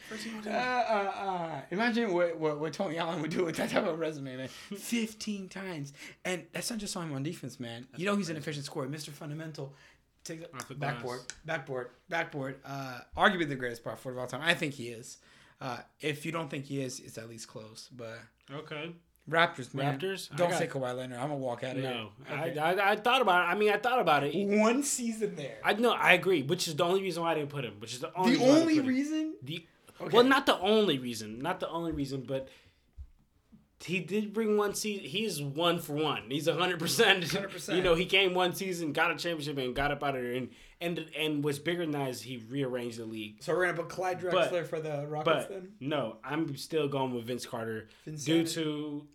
[0.47, 3.99] Uh, uh, uh, imagine what, what what Tony Allen would do with that type of
[3.99, 4.47] resume, man.
[4.75, 5.93] 15 times,
[6.25, 7.85] and that's not just on him on defense, man.
[7.97, 9.09] you know he's an efficient scorer, Mr.
[9.09, 9.75] Fundamental.
[10.29, 10.93] Take Off the the glass.
[10.95, 12.55] backboard, backboard, backboard.
[12.65, 14.41] Uh, arguably the greatest power forward of all time.
[14.43, 15.17] I think he is.
[15.61, 17.89] Uh, if you don't think he is, it's at least close.
[17.95, 18.19] But
[18.53, 18.93] Okay.
[19.29, 19.99] Raptors, man.
[19.99, 20.35] Raptors?
[20.35, 21.19] Don't got- say Kawhi Leonard.
[21.19, 22.37] I'm gonna walk out of No, here.
[22.39, 22.57] Okay.
[22.59, 23.51] I, I I thought about it.
[23.51, 24.33] I mean, I thought about it.
[24.59, 25.57] one season there.
[25.63, 25.91] I know.
[25.91, 26.41] I agree.
[26.43, 27.75] Which is the only reason why I didn't put him.
[27.79, 28.95] Which is the only the reason only didn't put him.
[28.95, 29.33] reason.
[29.43, 29.65] The
[30.01, 30.15] Okay.
[30.15, 31.39] well, not the only reason.
[31.39, 32.47] Not the only reason, but
[33.81, 35.05] he did bring one season.
[35.05, 36.23] He's one for one.
[36.29, 37.23] He's hundred percent.
[37.23, 37.75] 100%.
[37.75, 40.33] You know, he came one season, got a championship, and got up out of there.
[40.33, 40.49] And
[40.81, 43.37] and and what's bigger than that is he rearranged the league.
[43.41, 45.71] So we're gonna put Clyde But- Drexler for the Rockets But then.
[45.79, 49.07] no, I'm still going with Vince Carter Vince due to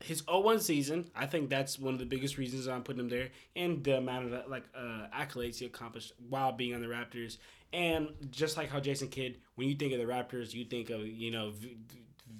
[0.00, 1.08] his 01 season.
[1.14, 4.32] I think that's one of the biggest reasons I'm putting him there, and the amount
[4.32, 7.38] of like uh, accolades he accomplished while being on the Raptors.
[7.72, 11.06] And just like how Jason Kidd, when you think of the Raptors, you think of
[11.06, 11.76] you know V,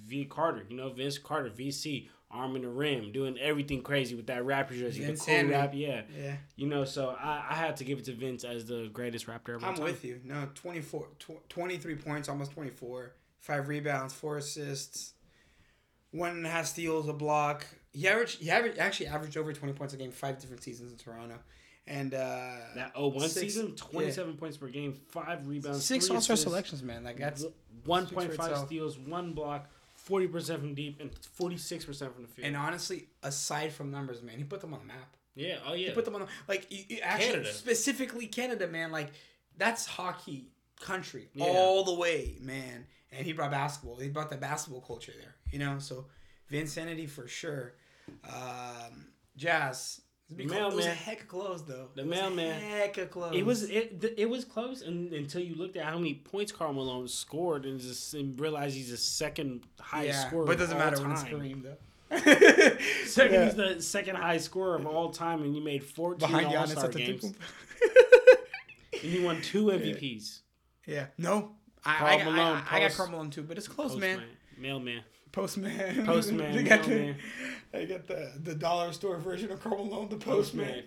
[0.05, 4.43] v Carter, you know Vince Carter, VC, arming the rim, doing everything crazy with that
[4.43, 5.51] Raptors jersey, the cool Henry.
[5.53, 6.01] rap, yeah.
[6.17, 9.27] Yeah, You know, so I, I had to give it to Vince as the greatest
[9.29, 9.79] all I'm time.
[9.83, 10.19] with you.
[10.23, 13.13] No, 24, tw- 23 points, almost 24.
[13.39, 15.13] Five rebounds, four assists,
[16.11, 17.65] one and a half steals, a block.
[17.93, 20.97] He averaged, he averaged, actually averaged over 20 points a game five different seasons in
[20.97, 21.35] Toronto.
[21.87, 26.35] And uh, That 01 Six- season, 27 points per game, five rebounds, six All Star
[26.35, 27.03] selections, man.
[27.03, 27.45] Like that's
[27.85, 29.69] one point five steals, one block,
[30.05, 32.47] forty percent from deep, and forty six percent from the field.
[32.47, 35.15] and honestly, aside from numbers, man, he put them on the map.
[35.35, 37.53] yeah, oh yeah, He put them on the like you, you actually Canada.
[37.53, 38.91] specifically Canada, man.
[38.91, 39.09] Like
[39.57, 40.47] that's hockey
[40.79, 41.45] country Yeah.
[41.45, 42.85] all the way, man.
[43.11, 43.97] And he brought basketball.
[43.97, 45.79] He brought the basketball culture there, you know.
[45.79, 46.05] So
[46.49, 47.73] Vincenity for sure.
[48.27, 50.01] Um, Jazz.
[50.31, 50.71] It was, Mailman.
[50.71, 51.87] it was a heck of close though.
[51.93, 52.59] The It was a mailman.
[52.61, 53.35] Heck of close.
[53.35, 56.73] it was it it was close and, until you looked at how many points Karl
[56.73, 60.45] Malone scored and just and realized he's the second highest yeah, scorer.
[60.45, 61.23] but it doesn't matter when it's.
[61.23, 61.77] Kareem though.
[63.05, 63.45] Second, Yeah.
[63.45, 66.69] he's the second highest scorer of all time, and you made fourteen behind All Giannis
[66.71, 70.39] Star at the games, and he won two MVPs.
[70.87, 71.51] yeah, no.
[71.83, 74.21] I, Karl I, got- Malone, I, I got Karl Malone too, but it's close, man.
[74.57, 75.01] mailman.
[75.35, 76.05] Postman.
[76.07, 77.15] Postman, they got the,
[77.71, 80.65] they got the the dollar store version of Karl Malone, the Postman.
[80.65, 80.83] Postman.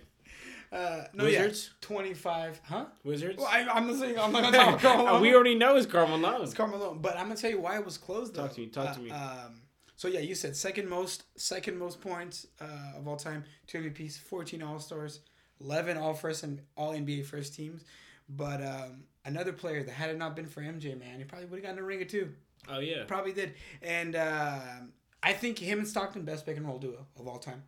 [0.71, 1.71] Uh, no, Wizards?
[1.71, 2.59] yeah, twenty five.
[2.63, 2.85] Huh?
[3.03, 3.37] Wizards.
[3.39, 5.85] Well, I, I'm not saying I'm not talk about Karl Uh, we already know it's
[5.87, 6.41] Karl Malone.
[6.43, 8.35] it's Karl Malone, but I'm gonna tell you why it was closed.
[8.35, 8.43] Though.
[8.43, 9.11] Talk to me, talk to Uh, me.
[9.11, 9.61] Um,
[9.95, 14.17] so yeah, you said second most, second most points uh, of all time, two MVPs,
[14.19, 15.19] 14 All Stars,
[15.59, 17.83] 11 All First and All NBA First teams.
[18.29, 21.57] But um, another player that had it not been for MJ, man, he probably would
[21.57, 22.29] have gotten a ring or two.
[22.69, 23.03] Oh yeah.
[23.07, 23.53] Probably did.
[23.81, 27.63] And um I think him and Stockton best pick and roll duo of all time.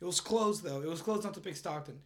[0.00, 0.80] It was close though.
[0.82, 2.00] It was close not to pick Stockton.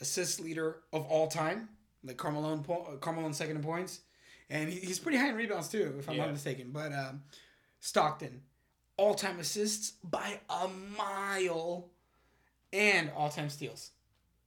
[0.00, 1.68] Assist leader of all time,
[2.04, 4.00] like Carmelo, po- Carmelo second in points,
[4.48, 6.26] and he, he's pretty high in rebounds too, if I'm Yeah.
[6.26, 6.70] not mistaken.
[6.70, 7.22] But um,
[7.80, 8.42] Stockton,
[8.96, 11.88] all time assists by a mile,
[12.72, 13.90] and all time steals.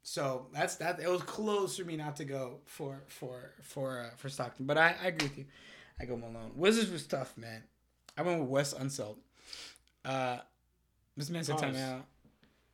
[0.03, 0.99] So that's that.
[1.01, 4.77] It was close for me not to go for for for uh, for Stockton, but
[4.77, 5.45] I, I agree with you.
[5.99, 6.51] I go Malone.
[6.55, 7.63] Wizards was tough, man.
[8.17, 9.17] I went with Wes Unseld.
[10.03, 10.37] Uh,
[11.15, 11.75] this man said Pause.
[11.75, 12.01] timeout.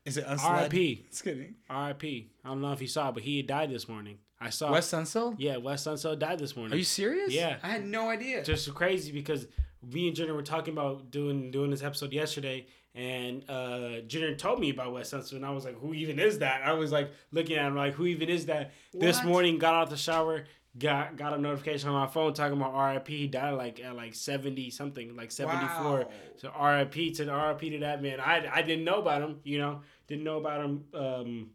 [0.05, 0.43] Is it Unseld?
[0.49, 1.05] R.I.P..
[1.09, 1.55] Just kidding.
[1.69, 2.29] R.I.P.
[2.45, 4.19] I don't know if you saw, but he died this morning.
[4.39, 4.71] I saw.
[4.71, 5.35] Wes Unseld?
[5.37, 6.73] Yeah, Wes Unseld died this morning.
[6.73, 7.33] Are you serious?
[7.33, 7.57] Yeah.
[7.63, 8.43] I had no idea.
[8.43, 9.47] just crazy because
[9.91, 14.59] me and Jenner were talking about doing doing this episode yesterday, and uh Jenner told
[14.59, 17.11] me about Wes Unseld, and I was like, "Who even is that?" I was like
[17.31, 20.45] looking at him like, "Who even is that?" This morning, got out of the shower,
[20.79, 23.07] got got a notification on my phone talking about RIP.
[23.07, 25.99] He died like at like seventy something, like seventy four.
[25.99, 26.09] Wow.
[26.37, 28.19] So RIP to the RIP to that man.
[28.19, 30.83] I I didn't know about him, you know, didn't know about him.
[30.93, 31.49] Um,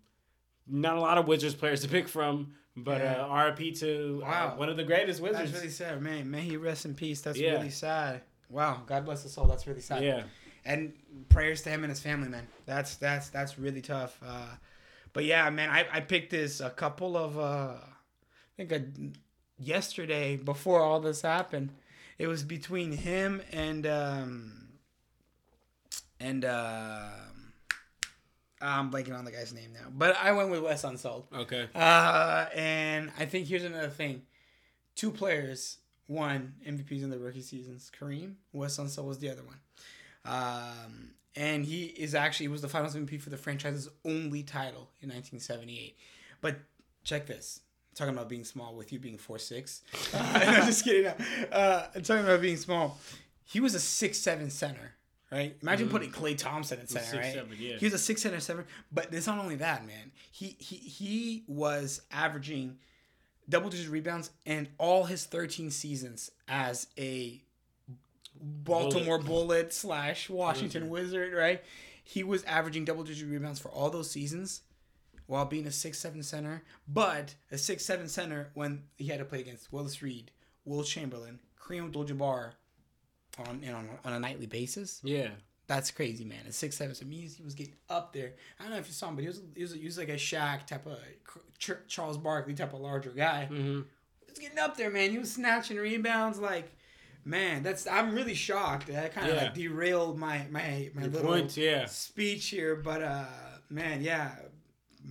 [0.67, 3.25] not a lot of Wizards players to pick from, but Yeah.
[3.27, 5.51] uh, RIP to uh, one of the greatest Wizards.
[5.51, 6.31] That's really sad, man.
[6.31, 7.21] May he rest in peace.
[7.21, 7.53] That's Yeah.
[7.55, 8.23] really sad.
[8.49, 8.83] Wow.
[8.87, 9.47] God bless his soul.
[9.47, 10.03] That's really sad.
[10.05, 10.23] yeah.
[10.65, 10.93] And
[11.29, 12.47] prayers to him and his family, man.
[12.67, 14.17] That's that's that's really tough.
[14.25, 14.47] Uh,
[15.13, 17.75] but yeah, man, I, I picked this a couple of uh,
[18.59, 19.17] I think
[19.59, 21.73] yesterday before all this happened.
[22.19, 24.69] It was between him and um,
[26.21, 27.53] and um,
[28.61, 29.89] I'm blanking on the guy's name now.
[29.93, 31.25] But I went with Wes Unseld.
[31.35, 31.69] Okay.
[31.75, 34.23] Uh, and I think here's another thing:
[34.95, 37.91] two players won MVPs in the rookie seasons.
[37.99, 39.59] Kareem Wes Unseld was the other one,
[40.25, 45.09] um, and he is actually was the Finals MVP for the franchise's only title in
[45.09, 45.97] 1978.
[46.41, 46.59] But
[47.05, 47.61] check this:
[47.95, 49.83] talking about being small with you being four six.
[50.15, 51.13] Uh, no, just kidding.
[51.51, 52.99] Uh, talking about being small,
[53.45, 54.95] he was a six seven center.
[55.31, 55.57] Right?
[55.63, 57.35] Imagine putting Klay Thompson at center, right?
[57.35, 57.77] 6'7", yeah.
[57.79, 60.13] He was a six center seven, but it's not only that, man.
[60.31, 62.77] He he he was averaging
[63.49, 67.43] double digit rebounds in all his 13 seasons as a
[68.39, 71.63] Baltimore Bullet, slash Washington Wizard, right?
[72.05, 74.63] He was averaging double digit rebounds for all those seasons
[75.33, 79.25] while being a six seven center, but a six seven center when he had to
[79.25, 80.31] play against Willis Reed,
[80.67, 82.51] Wilt Chamberlain, Kareem Abdul-Jabbar
[83.49, 85.01] on, you know, on a nightly basis.
[85.03, 85.31] Yeah.
[85.69, 86.41] That's crazy, man.
[86.47, 88.33] At six seven, so means he was getting up there.
[88.61, 90.11] I don't know if you saw him, but he was he was, he was like
[90.11, 90.99] a Shaq type of
[91.59, 93.49] Ch- Charles Barkley type of larger guy.
[93.51, 93.81] Mm-hmm.
[94.21, 95.11] He was getting up there, man.
[95.11, 96.77] He was snatching rebounds like,
[97.25, 97.63] man.
[97.63, 98.89] That's I'm really shocked.
[98.89, 99.43] That kind of Yeah.
[99.45, 101.87] like derailed my my my Your little points, yeah.
[101.87, 103.25] speech here, but uh,
[103.71, 104.33] man, yeah.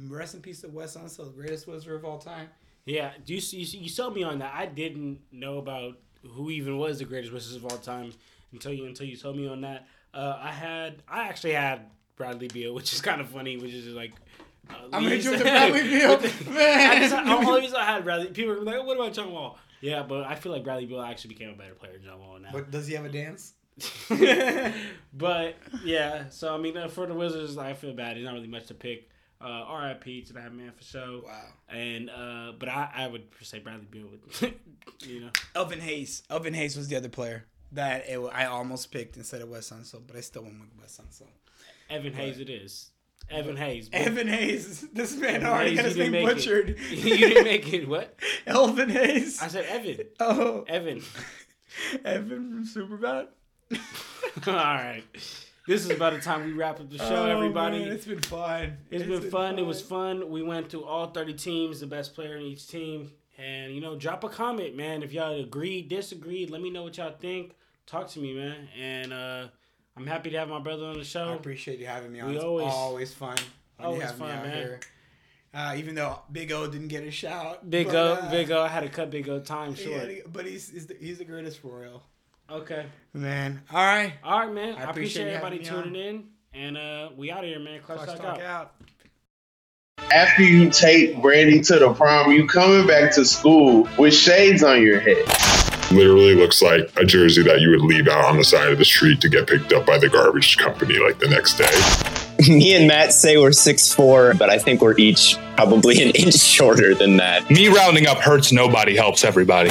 [0.08, 2.50] Rest in peace to Wes Unseld, greatest wizard of all time.
[2.86, 4.54] Yeah, do you, you you sold me on that?
[4.56, 8.12] I didn't know about who even was the greatest wizard of all time
[8.52, 9.88] until you until you told me on that.
[10.14, 13.88] Uh, I had I actually had Bradley Beal, which is kind of funny, which is
[13.94, 14.14] like.
[14.70, 16.20] Uh, I'm gonna the Bradley Beal,
[16.54, 16.92] man.
[16.92, 19.58] I just, the only reason I had Bradley, people were like, "What about John Wall?"
[19.82, 22.40] Yeah, but I feel like Bradley Beal actually became a better player than John Wall
[22.40, 22.50] now.
[22.54, 23.54] But does he have a dance?
[25.14, 28.16] but yeah, so I mean, uh, for the Wizards, I feel bad.
[28.16, 29.10] There's not really much to pick.
[29.44, 30.22] Uh, R.I.P.
[30.24, 31.22] to that man for sure.
[31.24, 31.42] Wow.
[31.70, 34.54] And uh, but I, I would say Bradley Beal would,
[35.02, 35.30] you know.
[35.56, 36.24] Elvin Hayes.
[36.30, 40.04] Elvin Hayes was the other player that it, I almost picked instead of Wes Unseld,
[40.08, 41.28] but I still went with Wes Unseld.
[41.90, 42.90] Evan Hayes, it is.
[43.30, 43.90] Evan Hayes.
[43.94, 44.86] Evan Hayes.
[44.94, 46.36] This man Evan already Hayes, got his you didn't name make it.
[46.36, 46.80] butchered.
[46.92, 47.88] you didn't make it.
[47.88, 48.20] What?
[48.48, 49.42] Elvin Hayes.
[49.42, 50.06] I said Evan.
[50.20, 51.02] oh, Evan.
[52.04, 53.28] Evan from Superbad.
[54.48, 55.04] All right.
[55.72, 57.78] This is about the time we wrap up the show, everybody.
[57.78, 58.78] Oh, man, it's been fun.
[58.90, 59.58] It's been fun.
[59.58, 60.30] It was fun.
[60.30, 63.10] We went through all 30 teams, the best player in each team.
[63.38, 65.02] And, you know, drop a comment, man.
[65.02, 67.56] If y'all agree, disagree, let me know what y'all think.
[67.86, 68.68] Talk to me, man.
[68.78, 69.48] And uh,
[69.96, 71.30] I'm happy to have my brother on the show.
[71.30, 72.32] I appreciate you having me on.
[72.32, 73.38] We it's always- always, fun.
[73.80, 74.54] always fun, man.
[74.54, 74.80] here.
[75.54, 77.70] Uh, even though Big O didn't get a shout.
[77.70, 78.62] Big but, O, uh, Big O.
[78.62, 80.02] I had to cut Big O time short.
[80.02, 82.04] to- but he's he's the, he's the greatest royal.
[82.52, 82.86] Okay.
[83.14, 83.62] Man.
[83.72, 84.14] All right.
[84.24, 84.76] All right, man.
[84.76, 86.24] I I, appreciate, appreciate everybody having tuning in.
[86.54, 87.80] And uh, we out of here, man.
[87.82, 88.72] Clutch, Clutch Talk talk out.
[90.00, 90.12] out.
[90.14, 94.82] After you take Brandy to the prom, you coming back to school with shades on
[94.82, 95.24] your head.
[95.92, 98.86] literally looks like a jersey that you would leave out on the side of the
[98.86, 102.50] street to get picked up by the garbage company like the next day.
[102.54, 106.94] Me and Matt say we're 6'4, but I think we're each probably an inch shorter
[106.96, 107.50] than that.
[107.50, 109.70] Me rounding up hurts nobody, helps everybody.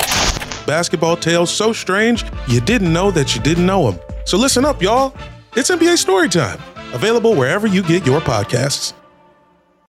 [0.66, 4.00] Basketball tales so strange you didn't know that you didn't know them.
[4.24, 5.14] So listen up, y'all.
[5.56, 6.60] It's NBA Storytime,
[6.94, 8.94] available wherever you get your podcasts.